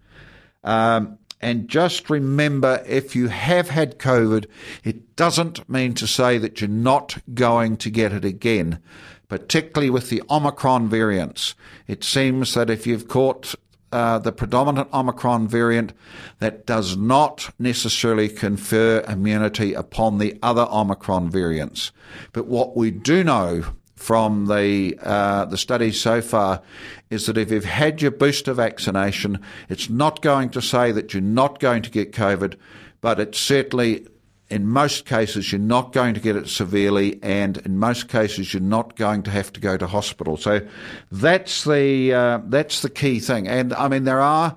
Um, 0.62 1.16
and 1.40 1.68
just 1.68 2.10
remember 2.10 2.82
if 2.86 3.16
you 3.16 3.28
have 3.28 3.70
had 3.70 3.98
COVID, 3.98 4.46
it 4.84 5.16
doesn't 5.16 5.68
mean 5.68 5.94
to 5.94 6.06
say 6.06 6.38
that 6.38 6.60
you're 6.60 6.68
not 6.68 7.18
going 7.34 7.76
to 7.78 7.90
get 7.90 8.12
it 8.12 8.24
again, 8.24 8.80
particularly 9.28 9.90
with 9.90 10.10
the 10.10 10.22
Omicron 10.28 10.88
variants. 10.88 11.54
It 11.86 12.04
seems 12.04 12.54
that 12.54 12.68
if 12.68 12.86
you've 12.86 13.08
caught 13.08 13.54
uh, 13.92 14.18
the 14.18 14.32
predominant 14.32 14.92
Omicron 14.92 15.48
variant, 15.48 15.92
that 16.38 16.66
does 16.66 16.96
not 16.96 17.52
necessarily 17.58 18.28
confer 18.28 19.02
immunity 19.08 19.74
upon 19.74 20.18
the 20.18 20.38
other 20.42 20.66
Omicron 20.70 21.30
variants. 21.30 21.90
But 22.32 22.46
what 22.46 22.76
we 22.76 22.90
do 22.90 23.24
know 23.24 23.64
from 24.00 24.46
the 24.46 24.98
uh, 25.02 25.44
the 25.44 25.58
studies 25.58 26.00
so 26.00 26.22
far 26.22 26.62
is 27.10 27.26
that 27.26 27.36
if 27.36 27.50
you've 27.50 27.66
had 27.66 28.00
your 28.00 28.10
booster 28.10 28.54
vaccination, 28.54 29.38
it's 29.68 29.90
not 29.90 30.22
going 30.22 30.48
to 30.48 30.62
say 30.62 30.90
that 30.90 31.12
you're 31.12 31.20
not 31.20 31.60
going 31.60 31.82
to 31.82 31.90
get 31.90 32.12
COVID, 32.12 32.56
but 33.02 33.20
it's 33.20 33.38
certainly 33.38 34.06
in 34.48 34.66
most 34.66 35.04
cases, 35.04 35.52
you're 35.52 35.60
not 35.60 35.92
going 35.92 36.14
to 36.14 36.20
get 36.20 36.34
it 36.34 36.48
severely, 36.48 37.22
and 37.22 37.58
in 37.58 37.78
most 37.78 38.08
cases, 38.08 38.52
you're 38.54 38.62
not 38.62 38.96
going 38.96 39.22
to 39.22 39.30
have 39.30 39.52
to 39.52 39.60
go 39.60 39.76
to 39.76 39.86
hospital. 39.86 40.38
So 40.38 40.66
that's 41.12 41.64
the 41.64 42.14
uh, 42.14 42.40
that's 42.46 42.80
the 42.80 42.90
key 42.90 43.20
thing. 43.20 43.46
And 43.46 43.74
I 43.74 43.88
mean, 43.88 44.04
there 44.04 44.20
are 44.20 44.56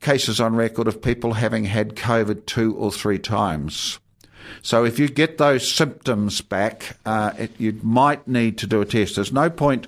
cases 0.00 0.40
on 0.40 0.54
record 0.54 0.86
of 0.86 1.02
people 1.02 1.32
having 1.32 1.64
had 1.64 1.96
COVID 1.96 2.46
two 2.46 2.76
or 2.76 2.92
three 2.92 3.18
times. 3.18 3.98
So 4.62 4.84
if 4.84 4.98
you 4.98 5.08
get 5.08 5.38
those 5.38 5.70
symptoms 5.70 6.40
back, 6.40 6.96
uh, 7.04 7.32
it, 7.38 7.52
you 7.58 7.78
might 7.82 8.26
need 8.26 8.58
to 8.58 8.66
do 8.66 8.80
a 8.80 8.84
test. 8.84 9.16
There's 9.16 9.32
no 9.32 9.50
point 9.50 9.86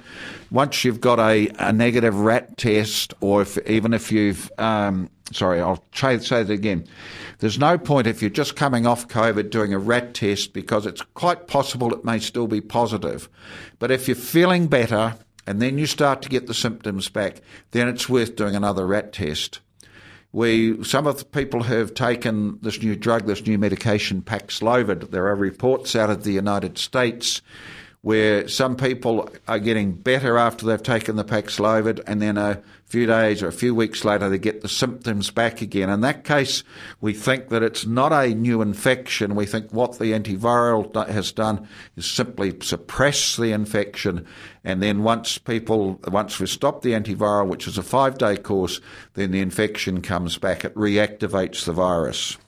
once 0.51 0.85
you've 0.85 1.01
got 1.01 1.19
a, 1.19 1.49
a 1.59 1.73
negative 1.73 2.19
rat 2.19 2.57
test, 2.57 3.15
or 3.21 3.43
if, 3.43 3.59
even 3.69 3.93
if 3.93 4.11
you've 4.13 4.51
um, 4.59 5.11
sorry, 5.33 5.61
I'll 5.61 5.83
try, 5.93 6.19
say 6.19 6.43
that 6.43 6.53
again. 6.53 6.87
There's 7.39 7.59
no 7.59 7.79
point 7.79 8.07
if 8.07 8.23
you're 8.23 8.31
just 8.31 8.57
coming 8.57 8.87
off 8.87 9.09
COVID 9.09 9.51
doing 9.51 9.73
a 9.73 9.79
rat 9.79 10.15
test 10.15 10.53
because 10.53 10.87
it's 10.87 11.03
quite 11.15 11.47
possible 11.47 11.93
it 11.93 12.05
may 12.05 12.19
still 12.19 12.47
be 12.47 12.61
positive. 12.61 13.29
But 13.79 13.91
if 13.91 14.09
you're 14.09 14.17
feeling 14.17 14.67
better 14.67 15.17
and 15.47 15.63
then 15.63 15.79
you 15.79 15.87
start 15.87 16.23
to 16.23 16.29
get 16.29 16.47
the 16.47 16.55
symptoms 16.55 17.09
back, 17.09 17.41
then 17.71 17.89
it's 17.89 18.09
worth 18.09 18.37
doing 18.37 18.57
another 18.57 18.87
rat 18.87 19.13
test. 19.13 19.61
We, 20.33 20.85
some 20.85 21.07
of 21.07 21.19
the 21.19 21.25
people 21.25 21.63
who 21.63 21.75
have 21.75 21.95
taken 21.95 22.59
this 22.61 22.83
new 22.83 22.95
drug, 22.95 23.27
this 23.27 23.47
new 23.47 23.59
medication, 23.59 24.21
Paxlovid, 24.21 25.11
there 25.11 25.27
are 25.27 25.35
reports 25.35 25.97
out 25.97 26.11
of 26.11 26.25
the 26.25 26.33
United 26.33 26.77
States 26.77 27.41
where 28.03 28.47
some 28.47 28.77
people 28.77 29.29
are 29.49 29.59
getting 29.59 29.93
better 29.93 30.39
after 30.39 30.65
they've 30.65 30.83
taken 30.83 31.17
the 31.17 31.25
Paxlovid, 31.25 32.01
and 32.07 32.23
then 32.23 32.39
a 32.39 32.63
few 32.87 33.07
days 33.07 33.43
or 33.43 33.49
a 33.49 33.53
few 33.53 33.75
weeks 33.75 34.05
later 34.05 34.31
they 34.31 34.39
get 34.39 34.63
the 34.63 34.69
symptoms 34.69 35.31
back 35.31 35.61
again. 35.61 35.91
In 35.91 36.01
that 36.01 36.25
case, 36.25 36.63
we 37.01 37.13
think 37.13 37.49
that 37.49 37.63
it's 37.63 37.85
not 37.85 38.13
a 38.13 38.35
new 38.35 38.63
infection. 38.63 39.35
We 39.35 39.45
think 39.47 39.73
what 39.73 39.99
the 39.99 40.13
antiviral 40.13 41.09
has 41.09 41.33
done 41.33 41.69
is 41.97 42.07
simply 42.07 42.57
suppress 42.63 43.37
the 43.37 43.53
infection, 43.53 44.25
and 44.65 44.83
then 44.83 45.03
once 45.03 45.37
people, 45.37 46.01
once 46.07 46.39
we 46.39 46.47
stop 46.47 46.83
the 46.83 46.93
antiviral, 46.93 47.49
which 47.49 47.67
is 47.67 47.79
a 47.79 47.83
five-day 47.83 48.39
course, 48.39 48.81
then 49.15 49.33
the 49.33 49.41
infection 49.41 50.03
comes 50.03 50.39
back. 50.39 50.65
It 50.65 50.75
reactivates 50.75 51.65
the 51.65 51.73
virus. 51.73 52.39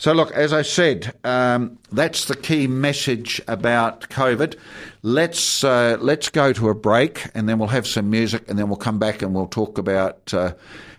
So, 0.00 0.12
look, 0.12 0.30
as 0.30 0.52
I 0.52 0.62
said, 0.62 1.12
um, 1.24 1.76
that's 1.90 2.26
the 2.26 2.36
key 2.36 2.68
message 2.68 3.42
about 3.48 4.02
COVID. 4.02 4.56
Let's 5.02 5.64
uh, 5.64 5.96
let's 6.00 6.28
go 6.28 6.52
to 6.52 6.68
a 6.68 6.74
break, 6.74 7.26
and 7.34 7.48
then 7.48 7.58
we'll 7.58 7.68
have 7.68 7.84
some 7.84 8.08
music, 8.08 8.48
and 8.48 8.56
then 8.56 8.68
we'll 8.68 8.76
come 8.76 9.00
back 9.00 9.22
and 9.22 9.34
we'll 9.34 9.48
talk 9.48 9.76
about 9.76 10.32
uh, 10.32 10.52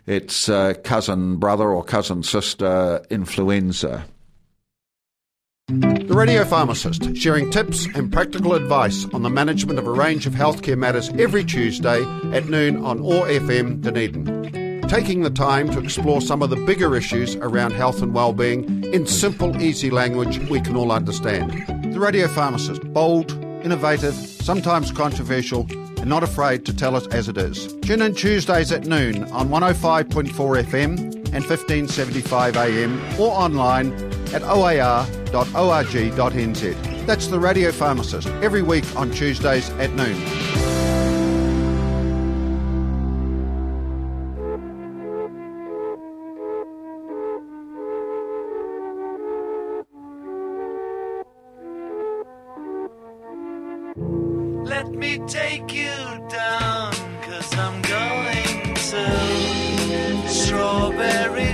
its 0.05 0.49
uh, 0.49 0.73
cousin 0.83 1.37
brother 1.37 1.69
or 1.69 1.81
cousin 1.81 2.23
sister 2.23 3.01
influenza. 3.09 4.03
The 5.69 6.15
Radio 6.15 6.43
Pharmacist, 6.43 7.15
sharing 7.15 7.51
tips 7.51 7.87
and 7.95 8.11
practical 8.11 8.53
advice 8.53 9.05
on 9.13 9.21
the 9.21 9.29
management 9.29 9.79
of 9.79 9.87
a 9.87 9.91
range 9.91 10.27
of 10.27 10.33
healthcare 10.33 10.77
matters 10.77 11.07
every 11.17 11.45
Tuesday 11.45 12.03
at 12.33 12.49
noon 12.49 12.83
on 12.83 12.99
OAR 12.99 13.27
FM 13.27 13.81
Dunedin 13.81 14.69
taking 14.89 15.21
the 15.21 15.29
time 15.29 15.69
to 15.69 15.77
explore 15.77 16.19
some 16.19 16.41
of 16.41 16.49
the 16.49 16.55
bigger 16.55 16.95
issues 16.95 17.35
around 17.35 17.73
health 17.73 18.01
and 18.01 18.11
well-being 18.11 18.78
in 18.93 19.05
simple, 19.05 19.61
easy 19.61 19.89
language 19.89 20.39
we 20.49 20.59
can 20.59 20.75
all 20.75 20.91
understand. 20.91 21.51
The 21.93 21.99
Radio 21.99 22.27
Pharmacist, 22.27 22.81
bold, 22.93 23.31
innovative, 23.63 24.13
sometimes 24.13 24.91
controversial, 24.91 25.67
and 25.99 26.07
not 26.07 26.23
afraid 26.23 26.65
to 26.65 26.75
tell 26.75 26.95
it 26.97 27.13
as 27.13 27.27
it 27.27 27.37
is. 27.37 27.73
Tune 27.81 28.01
in 28.01 28.15
Tuesdays 28.15 28.71
at 28.71 28.85
noon 28.85 29.25
on 29.31 29.49
105.4 29.49 30.31
FM 30.63 30.99
and 31.31 31.45
1575 31.45 32.57
AM 32.57 32.99
or 33.19 33.31
online 33.31 33.91
at 34.33 34.41
oar.org.nz. 34.43 35.05
That's 37.05 37.27
the 37.27 37.39
Radio 37.39 37.71
Pharmacist, 37.71 38.27
every 38.43 38.61
week 38.61 38.85
on 38.95 39.11
Tuesdays 39.11 39.69
at 39.71 39.91
noon. 39.93 40.78
Strawberry 60.27 61.53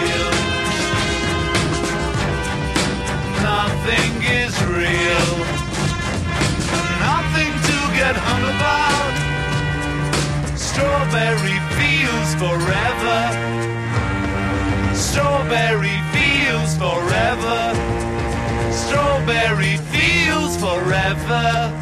nothing 3.61 4.13
is 4.41 4.53
real. 4.79 5.31
Nothing 7.09 7.53
to 7.69 7.77
get 7.99 8.15
hung 8.27 8.43
about. 8.53 9.13
Strawberry 10.69 11.59
fields 11.77 12.31
forever. 12.43 13.19
Strawberry 15.07 15.99
fields 16.13 16.73
forever. 16.83 17.59
Strawberry 18.83 19.75
fields 19.93 20.55
forever. 20.65 21.80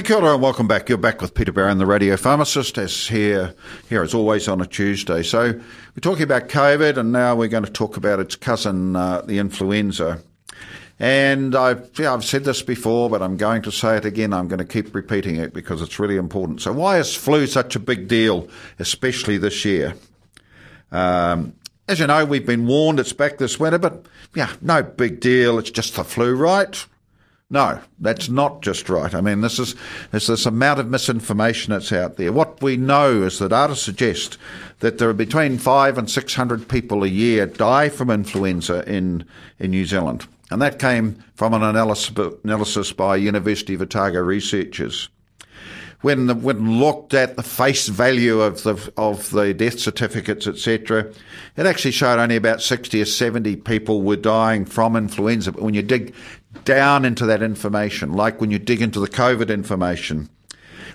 Kia 0.00 0.16
ora 0.16 0.32
and 0.32 0.42
welcome 0.42 0.66
back. 0.66 0.88
You're 0.88 0.96
back 0.96 1.20
with 1.20 1.34
Peter 1.34 1.52
Barron, 1.52 1.76
the 1.76 1.84
radio 1.84 2.16
pharmacist, 2.16 2.78
as 2.78 3.06
here, 3.06 3.54
here 3.90 4.02
as 4.02 4.14
always 4.14 4.48
on 4.48 4.60
a 4.62 4.66
Tuesday. 4.66 5.22
So 5.22 5.52
we're 5.52 6.00
talking 6.00 6.24
about 6.24 6.48
COVID, 6.48 6.96
and 6.96 7.12
now 7.12 7.36
we're 7.36 7.48
going 7.48 7.66
to 7.66 7.70
talk 7.70 7.98
about 7.98 8.18
its 8.18 8.34
cousin, 8.34 8.96
uh, 8.96 9.20
the 9.20 9.38
influenza. 9.38 10.20
And 10.98 11.54
I've, 11.54 11.90
yeah, 11.98 12.14
I've 12.14 12.24
said 12.24 12.44
this 12.44 12.62
before, 12.62 13.10
but 13.10 13.20
I'm 13.20 13.36
going 13.36 13.62
to 13.62 13.70
say 13.70 13.98
it 13.98 14.06
again. 14.06 14.32
I'm 14.32 14.48
going 14.48 14.58
to 14.58 14.64
keep 14.64 14.94
repeating 14.94 15.36
it 15.36 15.52
because 15.52 15.82
it's 15.82 15.98
really 16.00 16.16
important. 16.16 16.62
So 16.62 16.72
why 16.72 16.98
is 16.98 17.14
flu 17.14 17.46
such 17.46 17.76
a 17.76 17.78
big 17.78 18.08
deal, 18.08 18.48
especially 18.78 19.36
this 19.36 19.64
year? 19.64 19.94
Um, 20.90 21.54
as 21.86 22.00
you 22.00 22.06
know, 22.06 22.24
we've 22.24 22.46
been 22.46 22.66
warned 22.66 22.98
it's 22.98 23.12
back 23.12 23.36
this 23.36 23.60
winter, 23.60 23.78
but 23.78 24.06
yeah, 24.34 24.52
no 24.62 24.82
big 24.82 25.20
deal. 25.20 25.58
It's 25.58 25.70
just 25.70 25.94
the 25.96 26.02
flu, 26.02 26.34
right? 26.34 26.82
No, 27.52 27.78
that's 28.00 28.30
not 28.30 28.62
just 28.62 28.88
right. 28.88 29.14
I 29.14 29.20
mean, 29.20 29.42
this 29.42 29.58
is 29.58 29.74
there's 30.10 30.26
this 30.26 30.46
amount 30.46 30.80
of 30.80 30.88
misinformation 30.88 31.74
that's 31.74 31.92
out 31.92 32.16
there. 32.16 32.32
What 32.32 32.62
we 32.62 32.78
know 32.78 33.24
is 33.24 33.38
the 33.38 33.50
data 33.50 33.76
suggest 33.76 34.38
that 34.80 34.96
there 34.96 35.10
are 35.10 35.14
between 35.14 35.58
five 35.58 35.98
and 35.98 36.10
six 36.10 36.34
hundred 36.34 36.66
people 36.66 37.04
a 37.04 37.08
year 37.08 37.44
die 37.44 37.90
from 37.90 38.08
influenza 38.08 38.88
in 38.90 39.26
in 39.58 39.70
New 39.70 39.84
Zealand, 39.84 40.26
and 40.50 40.62
that 40.62 40.78
came 40.78 41.22
from 41.34 41.52
an 41.52 41.62
analysis, 41.62 42.16
analysis 42.42 42.90
by 42.90 43.16
University 43.16 43.74
of 43.74 43.82
Otago 43.82 44.20
researchers 44.20 45.10
when 46.02 46.26
the, 46.26 46.34
when 46.34 46.78
looked 46.78 47.14
at 47.14 47.36
the 47.36 47.42
face 47.42 47.88
value 47.88 48.40
of 48.40 48.62
the 48.64 48.92
of 48.96 49.30
the 49.30 49.54
death 49.54 49.78
certificates, 49.78 50.46
etc., 50.46 51.10
it 51.56 51.66
actually 51.66 51.92
showed 51.92 52.18
only 52.18 52.36
about 52.36 52.60
sixty 52.60 53.00
or 53.00 53.04
seventy 53.06 53.56
people 53.56 54.02
were 54.02 54.16
dying 54.16 54.64
from 54.64 54.96
influenza. 54.96 55.52
But 55.52 55.62
when 55.62 55.74
you 55.74 55.82
dig 55.82 56.14
down 56.64 57.04
into 57.04 57.26
that 57.26 57.42
information, 57.42 58.12
like 58.12 58.40
when 58.40 58.50
you 58.50 58.58
dig 58.58 58.82
into 58.82 59.00
the 59.00 59.08
COVID 59.08 59.48
information, 59.48 60.28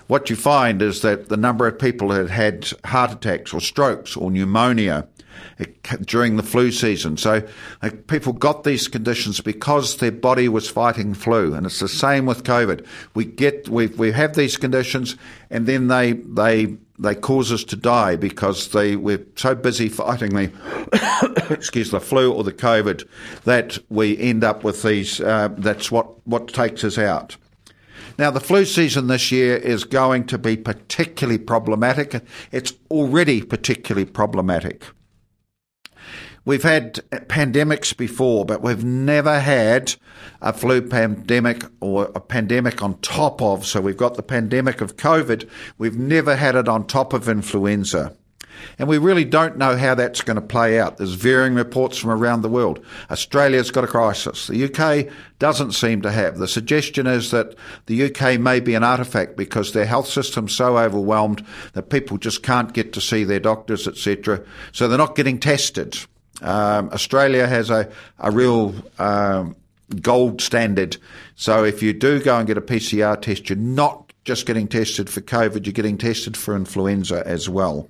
what 0.06 0.30
you 0.30 0.36
find 0.36 0.80
is 0.80 1.02
that 1.02 1.28
the 1.28 1.36
number 1.36 1.66
of 1.66 1.78
people 1.78 2.08
that 2.08 2.30
had 2.30 2.70
heart 2.84 3.12
attacks 3.12 3.52
or 3.52 3.60
strokes 3.60 4.16
or 4.16 4.30
pneumonia 4.30 5.06
eh, 5.58 5.66
during 6.00 6.36
the 6.36 6.42
flu 6.42 6.72
season. 6.72 7.18
So 7.18 7.46
like, 7.82 8.06
people 8.06 8.32
got 8.32 8.64
these 8.64 8.88
conditions 8.88 9.40
because 9.40 9.98
their 9.98 10.12
body 10.12 10.48
was 10.48 10.68
fighting 10.68 11.12
flu, 11.12 11.54
and 11.54 11.66
it's 11.66 11.80
the 11.80 11.88
same 11.88 12.24
with 12.24 12.42
COVID. 12.44 12.86
We 13.14 13.26
get 13.26 13.68
we 13.68 13.88
we 13.88 14.12
have 14.12 14.34
these 14.34 14.56
conditions, 14.56 15.16
and 15.50 15.66
then 15.66 15.88
they 15.88 16.12
they 16.12 16.78
they 16.98 17.14
cause 17.14 17.52
us 17.52 17.64
to 17.64 17.76
die 17.76 18.16
because 18.16 18.68
they 18.68 18.96
we're 18.96 19.24
so 19.36 19.54
busy 19.54 19.88
fighting 19.88 20.30
the 20.30 21.46
excuse 21.50 21.90
the 21.90 22.00
flu 22.00 22.32
or 22.32 22.44
the 22.44 22.52
COVID 22.52 23.06
that 23.44 23.78
we 23.88 24.18
end 24.18 24.44
up 24.44 24.64
with 24.64 24.82
these. 24.82 25.20
Uh, 25.20 25.48
that's 25.56 25.90
what 25.90 26.26
what 26.26 26.48
takes 26.48 26.84
us 26.84 26.98
out. 26.98 27.36
Now, 28.18 28.32
the 28.32 28.40
flu 28.40 28.64
season 28.64 29.06
this 29.06 29.30
year 29.30 29.56
is 29.56 29.84
going 29.84 30.26
to 30.26 30.38
be 30.38 30.56
particularly 30.56 31.38
problematic. 31.38 32.20
It's 32.50 32.72
already 32.90 33.42
particularly 33.42 34.06
problematic. 34.06 34.84
We've 36.48 36.62
had 36.62 36.94
pandemics 37.28 37.94
before, 37.94 38.46
but 38.46 38.62
we've 38.62 38.82
never 38.82 39.38
had 39.38 39.96
a 40.40 40.54
flu 40.54 40.80
pandemic 40.80 41.62
or 41.80 42.10
a 42.14 42.20
pandemic 42.20 42.82
on 42.82 42.98
top 43.00 43.42
of. 43.42 43.66
So 43.66 43.82
we've 43.82 43.98
got 43.98 44.14
the 44.14 44.22
pandemic 44.22 44.80
of 44.80 44.96
COVID. 44.96 45.46
We've 45.76 45.98
never 45.98 46.36
had 46.36 46.56
it 46.56 46.66
on 46.66 46.86
top 46.86 47.12
of 47.12 47.28
influenza. 47.28 48.16
And 48.78 48.88
we 48.88 48.96
really 48.96 49.26
don't 49.26 49.58
know 49.58 49.76
how 49.76 49.94
that's 49.94 50.22
going 50.22 50.36
to 50.36 50.40
play 50.40 50.80
out. 50.80 50.96
There's 50.96 51.12
varying 51.12 51.54
reports 51.54 51.98
from 51.98 52.12
around 52.12 52.40
the 52.40 52.48
world. 52.48 52.82
Australia's 53.10 53.70
got 53.70 53.84
a 53.84 53.86
crisis. 53.86 54.46
The 54.46 54.72
UK 54.72 55.12
doesn't 55.38 55.72
seem 55.72 56.00
to 56.00 56.10
have. 56.10 56.38
The 56.38 56.48
suggestion 56.48 57.06
is 57.06 57.30
that 57.30 57.56
the 57.84 58.04
UK 58.04 58.40
may 58.40 58.60
be 58.60 58.74
an 58.74 58.84
artifact 58.84 59.36
because 59.36 59.74
their 59.74 59.84
health 59.84 60.08
system's 60.08 60.56
so 60.56 60.78
overwhelmed 60.78 61.44
that 61.74 61.90
people 61.90 62.16
just 62.16 62.42
can't 62.42 62.72
get 62.72 62.94
to 62.94 63.02
see 63.02 63.22
their 63.22 63.38
doctors, 63.38 63.86
etc. 63.86 64.42
So 64.72 64.88
they're 64.88 64.96
not 64.96 65.14
getting 65.14 65.38
tested. 65.38 65.98
Um, 66.42 66.90
Australia 66.90 67.46
has 67.46 67.70
a, 67.70 67.90
a 68.18 68.30
real 68.30 68.74
um, 68.98 69.56
gold 70.00 70.40
standard. 70.40 70.96
So 71.34 71.64
if 71.64 71.82
you 71.82 71.92
do 71.92 72.20
go 72.20 72.38
and 72.38 72.46
get 72.46 72.58
a 72.58 72.62
PCR 72.62 73.20
test, 73.20 73.48
you're 73.48 73.58
not 73.58 74.12
just 74.24 74.46
getting 74.46 74.68
tested 74.68 75.08
for 75.08 75.20
COVID, 75.20 75.66
you're 75.66 75.72
getting 75.72 75.98
tested 75.98 76.36
for 76.36 76.54
influenza 76.54 77.26
as 77.26 77.48
well. 77.48 77.88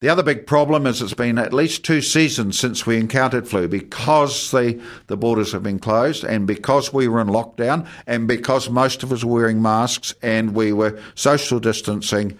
The 0.00 0.08
other 0.08 0.22
big 0.22 0.46
problem 0.46 0.86
is 0.86 1.02
it's 1.02 1.12
been 1.12 1.38
at 1.38 1.52
least 1.52 1.84
two 1.84 2.00
seasons 2.00 2.56
since 2.56 2.86
we 2.86 2.98
encountered 2.98 3.48
flu 3.48 3.66
because 3.66 4.52
the, 4.52 4.80
the 5.08 5.16
borders 5.16 5.50
have 5.50 5.64
been 5.64 5.80
closed 5.80 6.22
and 6.22 6.46
because 6.46 6.92
we 6.92 7.08
were 7.08 7.20
in 7.20 7.26
lockdown 7.26 7.84
and 8.06 8.28
because 8.28 8.70
most 8.70 9.02
of 9.02 9.10
us 9.10 9.24
were 9.24 9.40
wearing 9.40 9.60
masks 9.60 10.14
and 10.22 10.54
we 10.54 10.72
were 10.72 11.00
social 11.16 11.58
distancing 11.58 12.38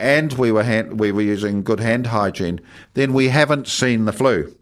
and 0.00 0.32
we 0.32 0.50
were 0.50 0.64
hand, 0.64 0.98
we 0.98 1.12
were 1.12 1.22
using 1.22 1.62
good 1.62 1.78
hand 1.78 2.08
hygiene, 2.08 2.60
then 2.94 3.12
we 3.12 3.28
haven't 3.28 3.68
seen 3.68 4.06
the 4.06 4.12
flu. 4.12 4.54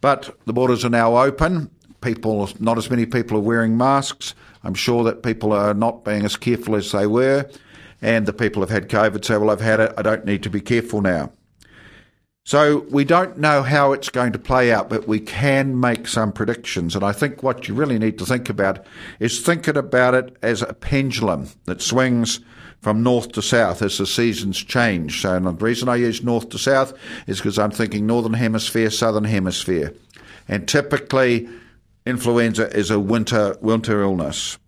But 0.00 0.36
the 0.46 0.52
borders 0.52 0.84
are 0.84 0.90
now 0.90 1.18
open. 1.18 1.70
People, 2.00 2.48
not 2.58 2.78
as 2.78 2.90
many 2.90 3.06
people 3.06 3.36
are 3.36 3.42
wearing 3.42 3.76
masks. 3.76 4.34
I'm 4.64 4.74
sure 4.74 5.04
that 5.04 5.22
people 5.22 5.52
are 5.52 5.74
not 5.74 6.04
being 6.04 6.24
as 6.24 6.36
careful 6.36 6.74
as 6.74 6.90
they 6.92 7.06
were, 7.06 7.48
and 8.02 8.26
the 8.26 8.32
people 8.32 8.62
have 8.62 8.70
had 8.70 8.88
COVID 8.88 9.24
say, 9.24 9.36
"Well, 9.36 9.50
I've 9.50 9.60
had 9.60 9.80
it. 9.80 9.92
I 9.96 10.02
don't 10.02 10.24
need 10.24 10.42
to 10.42 10.50
be 10.50 10.60
careful 10.60 11.00
now." 11.00 11.30
So 12.44 12.86
we 12.90 13.04
don't 13.04 13.38
know 13.38 13.62
how 13.62 13.92
it's 13.92 14.08
going 14.08 14.30
to 14.32 14.38
play 14.38 14.70
out, 14.70 14.88
but 14.88 15.08
we 15.08 15.18
can 15.18 15.80
make 15.80 16.06
some 16.06 16.30
predictions. 16.30 16.94
And 16.94 17.04
I 17.04 17.10
think 17.10 17.42
what 17.42 17.66
you 17.66 17.74
really 17.74 17.98
need 17.98 18.18
to 18.18 18.24
think 18.24 18.48
about 18.48 18.84
is 19.18 19.40
thinking 19.40 19.76
about 19.76 20.14
it 20.14 20.36
as 20.42 20.62
a 20.62 20.72
pendulum 20.72 21.48
that 21.64 21.82
swings 21.82 22.38
from 22.80 23.02
north 23.02 23.32
to 23.32 23.42
south 23.42 23.82
as 23.82 23.98
the 23.98 24.06
seasons 24.06 24.62
change. 24.62 25.20
So 25.22 25.38
the 25.40 25.52
reason 25.52 25.88
I 25.88 25.96
use 25.96 26.22
north 26.22 26.50
to 26.50 26.58
south 26.58 26.94
is 27.26 27.38
because 27.38 27.58
I'm 27.58 27.70
thinking 27.70 28.06
northern 28.06 28.34
hemisphere, 28.34 28.90
southern 28.90 29.24
hemisphere. 29.24 29.92
And 30.48 30.68
typically 30.68 31.48
influenza 32.04 32.70
is 32.76 32.90
a 32.90 33.00
winter 33.00 33.56
winter 33.60 34.02
illness. 34.02 34.58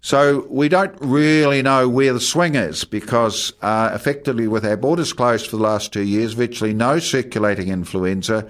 So 0.00 0.46
we 0.48 0.68
don't 0.68 0.96
really 1.00 1.62
know 1.62 1.88
where 1.88 2.12
the 2.12 2.20
swing 2.20 2.54
is 2.54 2.84
because 2.84 3.52
uh, 3.60 3.90
effectively 3.92 4.46
with 4.46 4.64
our 4.64 4.76
borders 4.76 5.12
closed 5.12 5.48
for 5.48 5.56
the 5.56 5.62
last 5.62 5.92
two 5.92 6.02
years, 6.02 6.34
virtually 6.34 6.72
no 6.72 7.00
circulating 7.00 7.68
influenza, 7.68 8.48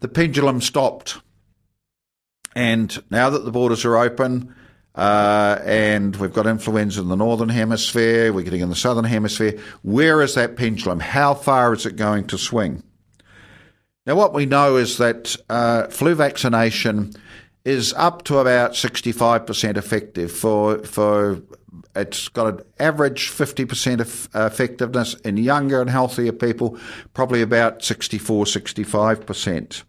the 0.00 0.08
pendulum 0.08 0.60
stopped. 0.60 1.18
And 2.54 3.02
now 3.10 3.30
that 3.30 3.44
the 3.44 3.50
borders 3.50 3.84
are 3.84 3.96
open, 3.96 4.54
uh, 4.94 5.58
and 5.64 6.16
we've 6.16 6.32
got 6.32 6.46
influenza 6.46 7.00
in 7.00 7.08
the 7.08 7.16
northern 7.16 7.48
hemisphere, 7.48 8.32
we're 8.32 8.42
getting 8.42 8.60
in 8.60 8.68
the 8.68 8.76
southern 8.76 9.04
hemisphere. 9.04 9.58
Where 9.82 10.20
is 10.22 10.34
that 10.34 10.56
pendulum? 10.56 11.00
How 11.00 11.34
far 11.34 11.72
is 11.72 11.86
it 11.86 11.96
going 11.96 12.26
to 12.28 12.38
swing? 12.38 12.82
Now, 14.06 14.16
what 14.16 14.34
we 14.34 14.46
know 14.46 14.76
is 14.76 14.98
that 14.98 15.36
uh, 15.48 15.86
flu 15.88 16.14
vaccination 16.14 17.14
is 17.64 17.92
up 17.92 18.24
to 18.24 18.38
about 18.38 18.72
65% 18.72 19.76
effective 19.76 20.32
for, 20.32 20.78
for 20.78 21.42
it's 21.94 22.28
got 22.28 22.54
an 22.54 22.60
average 22.78 23.30
50% 23.30 24.00
effectiveness 24.34 25.14
in 25.14 25.36
younger 25.36 25.80
and 25.80 25.90
healthier 25.90 26.32
people, 26.32 26.78
probably 27.14 27.42
about 27.42 27.84
64, 27.84 28.44
65%. 28.46 29.82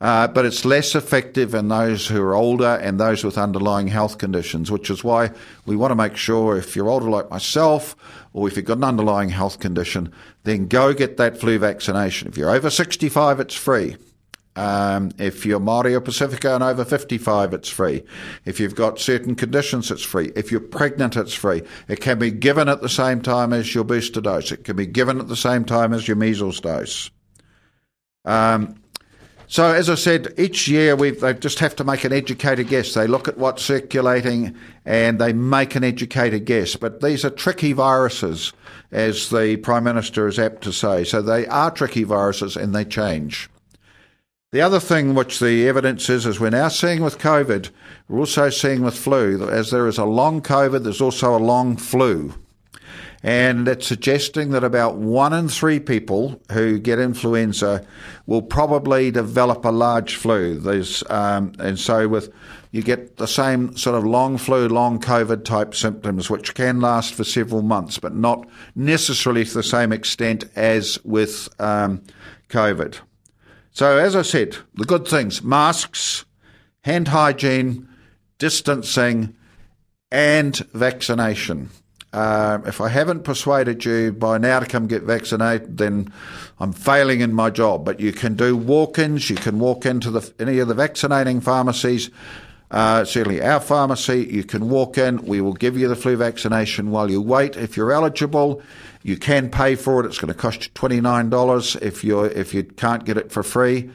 Uh, 0.00 0.28
but 0.28 0.44
it's 0.44 0.64
less 0.64 0.94
effective 0.94 1.54
in 1.54 1.68
those 1.68 2.06
who 2.06 2.20
are 2.22 2.34
older 2.34 2.78
and 2.82 3.00
those 3.00 3.24
with 3.24 3.38
underlying 3.38 3.88
health 3.88 4.18
conditions, 4.18 4.70
which 4.70 4.90
is 4.90 5.02
why 5.02 5.30
we 5.64 5.74
want 5.74 5.90
to 5.90 5.94
make 5.94 6.16
sure 6.16 6.58
if 6.58 6.76
you're 6.76 6.90
older 6.90 7.08
like 7.08 7.30
myself 7.30 7.96
or 8.34 8.46
if 8.46 8.56
you've 8.56 8.66
got 8.66 8.76
an 8.76 8.84
underlying 8.84 9.30
health 9.30 9.58
condition, 9.58 10.12
then 10.44 10.66
go 10.66 10.92
get 10.92 11.16
that 11.16 11.38
flu 11.38 11.58
vaccination. 11.58 12.28
If 12.28 12.36
you're 12.36 12.50
over 12.50 12.68
65, 12.68 13.40
it's 13.40 13.54
free. 13.54 13.96
Um, 14.54 15.12
if 15.18 15.44
you're 15.44 15.60
Māori 15.60 15.92
or 15.92 16.00
Pacifica 16.00 16.54
and 16.54 16.64
over 16.64 16.84
55, 16.84 17.52
it's 17.52 17.68
free. 17.68 18.02
If 18.46 18.58
you've 18.58 18.74
got 18.74 18.98
certain 18.98 19.34
conditions, 19.34 19.90
it's 19.90 20.02
free. 20.02 20.32
If 20.34 20.50
you're 20.50 20.60
pregnant, 20.60 21.16
it's 21.16 21.34
free. 21.34 21.62
It 21.88 22.00
can 22.00 22.18
be 22.18 22.30
given 22.30 22.68
at 22.68 22.80
the 22.80 22.88
same 22.88 23.20
time 23.20 23.52
as 23.52 23.74
your 23.74 23.84
booster 23.84 24.22
dose. 24.22 24.52
It 24.52 24.64
can 24.64 24.76
be 24.76 24.86
given 24.86 25.20
at 25.20 25.28
the 25.28 25.36
same 25.36 25.64
time 25.64 25.92
as 25.92 26.08
your 26.08 26.16
measles 26.16 26.60
dose. 26.60 27.10
Um, 28.24 28.76
So, 29.48 29.72
as 29.72 29.88
I 29.88 29.94
said, 29.94 30.34
each 30.36 30.66
year 30.66 30.96
we 30.96 31.10
they 31.10 31.32
just 31.34 31.60
have 31.60 31.76
to 31.76 31.84
make 31.84 32.04
an 32.04 32.12
educated 32.12 32.68
guess. 32.68 32.94
They 32.94 33.06
look 33.06 33.28
at 33.28 33.38
what's 33.38 33.62
circulating 33.62 34.56
and 34.84 35.20
they 35.20 35.32
make 35.32 35.76
an 35.76 35.84
educated 35.84 36.44
guess. 36.46 36.74
But 36.74 37.00
these 37.00 37.24
are 37.24 37.30
tricky 37.30 37.72
viruses, 37.72 38.52
as 38.90 39.30
the 39.30 39.56
Prime 39.58 39.84
Minister 39.84 40.26
is 40.26 40.38
apt 40.38 40.62
to 40.62 40.72
say. 40.72 41.04
So, 41.04 41.22
they 41.22 41.46
are 41.46 41.70
tricky 41.70 42.02
viruses 42.02 42.56
and 42.56 42.74
they 42.74 42.84
change. 42.84 43.48
The 44.52 44.62
other 44.62 44.80
thing 44.80 45.14
which 45.14 45.38
the 45.38 45.68
evidence 45.68 46.08
is, 46.08 46.24
is 46.24 46.40
we're 46.40 46.50
now 46.50 46.68
seeing 46.68 47.02
with 47.02 47.18
COVID, 47.18 47.70
we're 48.08 48.20
also 48.20 48.48
seeing 48.48 48.82
with 48.82 48.96
flu. 48.96 49.48
As 49.48 49.70
there 49.70 49.86
is 49.86 49.98
a 49.98 50.04
long 50.04 50.40
COVID, 50.40 50.82
there's 50.82 51.00
also 51.00 51.36
a 51.36 51.38
long 51.38 51.76
flu. 51.76 52.32
And 53.22 53.66
it's 53.66 53.86
suggesting 53.86 54.50
that 54.50 54.62
about 54.62 54.96
one 54.96 55.32
in 55.32 55.48
three 55.48 55.80
people 55.80 56.40
who 56.52 56.78
get 56.78 56.98
influenza 56.98 57.84
will 58.26 58.42
probably 58.42 59.10
develop 59.10 59.64
a 59.64 59.70
large 59.70 60.16
flu. 60.16 60.58
There's, 60.58 61.02
um, 61.10 61.52
and 61.58 61.78
so 61.78 62.08
with 62.08 62.32
you 62.76 62.82
get 62.82 63.16
the 63.16 63.26
same 63.26 63.74
sort 63.76 63.96
of 63.96 64.04
long 64.04 64.36
flu, 64.36 64.68
long 64.68 65.00
COVID 65.00 65.44
type 65.44 65.74
symptoms, 65.74 66.28
which 66.28 66.54
can 66.54 66.80
last 66.80 67.14
for 67.14 67.24
several 67.24 67.62
months, 67.62 67.98
but 67.98 68.14
not 68.14 68.46
necessarily 68.74 69.46
to 69.46 69.54
the 69.54 69.62
same 69.62 69.92
extent 69.92 70.44
as 70.54 71.02
with 71.02 71.48
um, 71.58 72.02
COVID. 72.50 72.98
So, 73.72 73.98
as 73.98 74.14
I 74.14 74.22
said, 74.22 74.56
the 74.74 74.84
good 74.84 75.08
things 75.08 75.42
masks, 75.42 76.26
hand 76.82 77.08
hygiene, 77.08 77.88
distancing, 78.38 79.34
and 80.10 80.56
vaccination. 80.74 81.70
Uh, 82.16 82.60
if 82.64 82.80
I 82.80 82.88
haven't 82.88 83.24
persuaded 83.24 83.84
you 83.84 84.10
by 84.10 84.38
now 84.38 84.60
to 84.60 84.66
come 84.66 84.86
get 84.86 85.02
vaccinated, 85.02 85.76
then 85.76 86.10
I'm 86.58 86.72
failing 86.72 87.20
in 87.20 87.34
my 87.34 87.50
job. 87.50 87.84
But 87.84 88.00
you 88.00 88.12
can 88.12 88.36
do 88.36 88.56
walk-ins. 88.56 89.28
You 89.28 89.36
can 89.36 89.58
walk 89.58 89.84
into 89.84 90.10
the, 90.10 90.32
any 90.38 90.58
of 90.60 90.68
the 90.68 90.74
vaccinating 90.74 91.42
pharmacies. 91.42 92.08
Uh, 92.70 93.04
certainly 93.04 93.42
our 93.42 93.60
pharmacy, 93.60 94.26
you 94.30 94.44
can 94.44 94.70
walk 94.70 94.96
in. 94.96 95.26
We 95.26 95.42
will 95.42 95.52
give 95.52 95.76
you 95.76 95.88
the 95.88 95.94
flu 95.94 96.16
vaccination 96.16 96.90
while 96.90 97.10
you 97.10 97.20
wait. 97.20 97.54
If 97.54 97.76
you're 97.76 97.92
eligible, 97.92 98.62
you 99.02 99.18
can 99.18 99.50
pay 99.50 99.74
for 99.76 100.00
it. 100.00 100.06
It's 100.06 100.18
going 100.18 100.32
to 100.32 100.40
cost 100.40 100.64
you 100.64 100.70
twenty 100.72 101.02
nine 101.02 101.28
dollars 101.28 101.76
if 101.76 102.02
you 102.02 102.24
if 102.24 102.54
you 102.54 102.64
can't 102.64 103.04
get 103.04 103.18
it 103.18 103.30
for 103.30 103.42
free. 103.42 103.90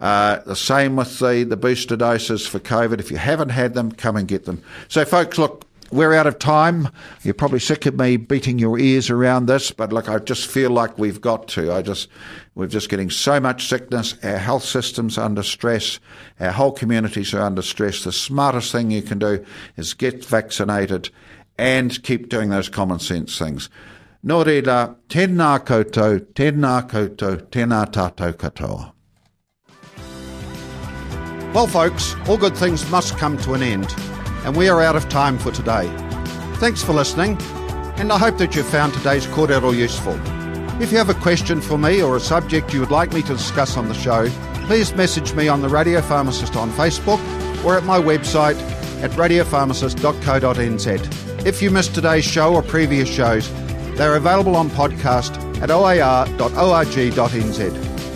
Uh, 0.00 0.40
the 0.44 0.56
same 0.56 0.96
with 0.96 1.18
the, 1.18 1.44
the 1.44 1.56
booster 1.56 1.96
doses 1.96 2.46
for 2.46 2.58
COVID. 2.58 3.00
If 3.00 3.10
you 3.10 3.18
haven't 3.18 3.50
had 3.50 3.74
them, 3.74 3.92
come 3.92 4.16
and 4.16 4.26
get 4.26 4.44
them. 4.44 4.62
So, 4.88 5.04
folks, 5.04 5.38
look, 5.38 5.66
we're 5.90 6.14
out 6.14 6.26
of 6.26 6.38
time. 6.38 6.88
You're 7.22 7.34
probably 7.34 7.58
sick 7.58 7.86
of 7.86 7.98
me 7.98 8.16
beating 8.16 8.58
your 8.58 8.78
ears 8.78 9.10
around 9.10 9.46
this, 9.46 9.70
but 9.70 9.92
look, 9.92 10.08
I 10.08 10.18
just 10.18 10.46
feel 10.46 10.70
like 10.70 10.98
we've 10.98 11.20
got 11.20 11.48
to. 11.48 11.72
I 11.72 11.82
just, 11.82 12.08
we're 12.54 12.68
just 12.68 12.88
getting 12.88 13.10
so 13.10 13.40
much 13.40 13.68
sickness. 13.68 14.14
Our 14.22 14.38
health 14.38 14.64
system's 14.64 15.18
under 15.18 15.42
stress. 15.42 15.98
Our 16.38 16.52
whole 16.52 16.72
communities 16.72 17.34
are 17.34 17.42
under 17.42 17.62
stress. 17.62 18.04
The 18.04 18.12
smartest 18.12 18.72
thing 18.72 18.90
you 18.90 19.02
can 19.02 19.18
do 19.18 19.44
is 19.76 19.94
get 19.94 20.24
vaccinated 20.24 21.10
and 21.58 22.02
keep 22.02 22.28
doing 22.28 22.50
those 22.50 22.68
common 22.68 22.98
sense 22.98 23.38
things. 23.38 23.68
Nō 24.24 24.44
reira, 24.44 24.96
tēnā 25.08 25.64
koutou, 25.64 26.20
tēnā 26.34 26.88
koutou, 26.88 27.40
tēnā 27.48 27.90
tātou 27.90 28.34
katoa. 28.34 28.92
Well, 31.54 31.66
folks, 31.66 32.14
all 32.28 32.36
good 32.36 32.56
things 32.56 32.88
must 32.90 33.16
come 33.18 33.36
to 33.38 33.54
an 33.54 33.62
end 33.62 33.92
and 34.44 34.56
we 34.56 34.68
are 34.68 34.82
out 34.82 34.96
of 34.96 35.08
time 35.08 35.38
for 35.38 35.50
today. 35.50 35.88
Thanks 36.56 36.82
for 36.82 36.92
listening, 36.92 37.40
and 37.96 38.12
I 38.12 38.18
hope 38.18 38.36
that 38.38 38.54
you 38.54 38.62
found 38.62 38.92
today's 38.94 39.26
kōrero 39.26 39.76
useful. 39.76 40.18
If 40.82 40.92
you 40.92 40.98
have 40.98 41.10
a 41.10 41.14
question 41.14 41.60
for 41.60 41.76
me 41.76 42.00
or 42.02 42.16
a 42.16 42.20
subject 42.20 42.72
you 42.72 42.80
would 42.80 42.90
like 42.90 43.12
me 43.12 43.20
to 43.22 43.34
discuss 43.34 43.76
on 43.76 43.88
the 43.88 43.94
show, 43.94 44.28
please 44.66 44.94
message 44.94 45.34
me 45.34 45.48
on 45.48 45.60
the 45.60 45.68
Radio 45.68 46.00
Pharmacist 46.00 46.56
on 46.56 46.70
Facebook 46.70 47.20
or 47.64 47.76
at 47.76 47.84
my 47.84 47.98
website 47.98 48.56
at 49.02 49.10
radiopharmacist.co.nz. 49.10 51.46
If 51.46 51.62
you 51.62 51.70
missed 51.70 51.94
today's 51.94 52.24
show 52.24 52.54
or 52.54 52.62
previous 52.62 53.08
shows, 53.08 53.50
they're 53.96 54.16
available 54.16 54.56
on 54.56 54.70
podcast 54.70 55.36
at 55.60 55.70
oar.org.nz. 55.70 56.40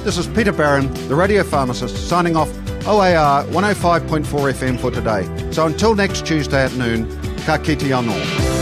This 0.04 0.18
is 0.18 0.26
Peter 0.28 0.52
Barron, 0.52 0.92
the 1.08 1.14
Radio 1.14 1.42
Pharmacist, 1.42 2.08
signing 2.08 2.36
off 2.36 2.50
OAR 2.86 3.44
105.4 3.44 4.24
FM 4.52 4.78
for 4.78 4.90
today. 4.90 5.52
So 5.52 5.66
until 5.66 5.94
next 5.94 6.26
Tuesday 6.26 6.64
at 6.64 6.74
noon, 6.74 7.08
ka 7.46 7.56
kite 7.58 7.78
anō. 7.78 8.54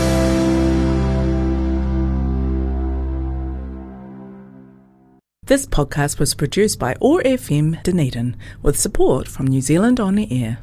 This 5.45 5.65
podcast 5.65 6.19
was 6.19 6.33
produced 6.35 6.79
by 6.79 6.95
OAR 7.01 7.21
FM 7.21 7.83
Dunedin 7.83 8.37
with 8.61 8.79
support 8.79 9.27
from 9.27 9.45
New 9.47 9.59
Zealand 9.61 9.99
On 9.99 10.17
Air. 10.17 10.59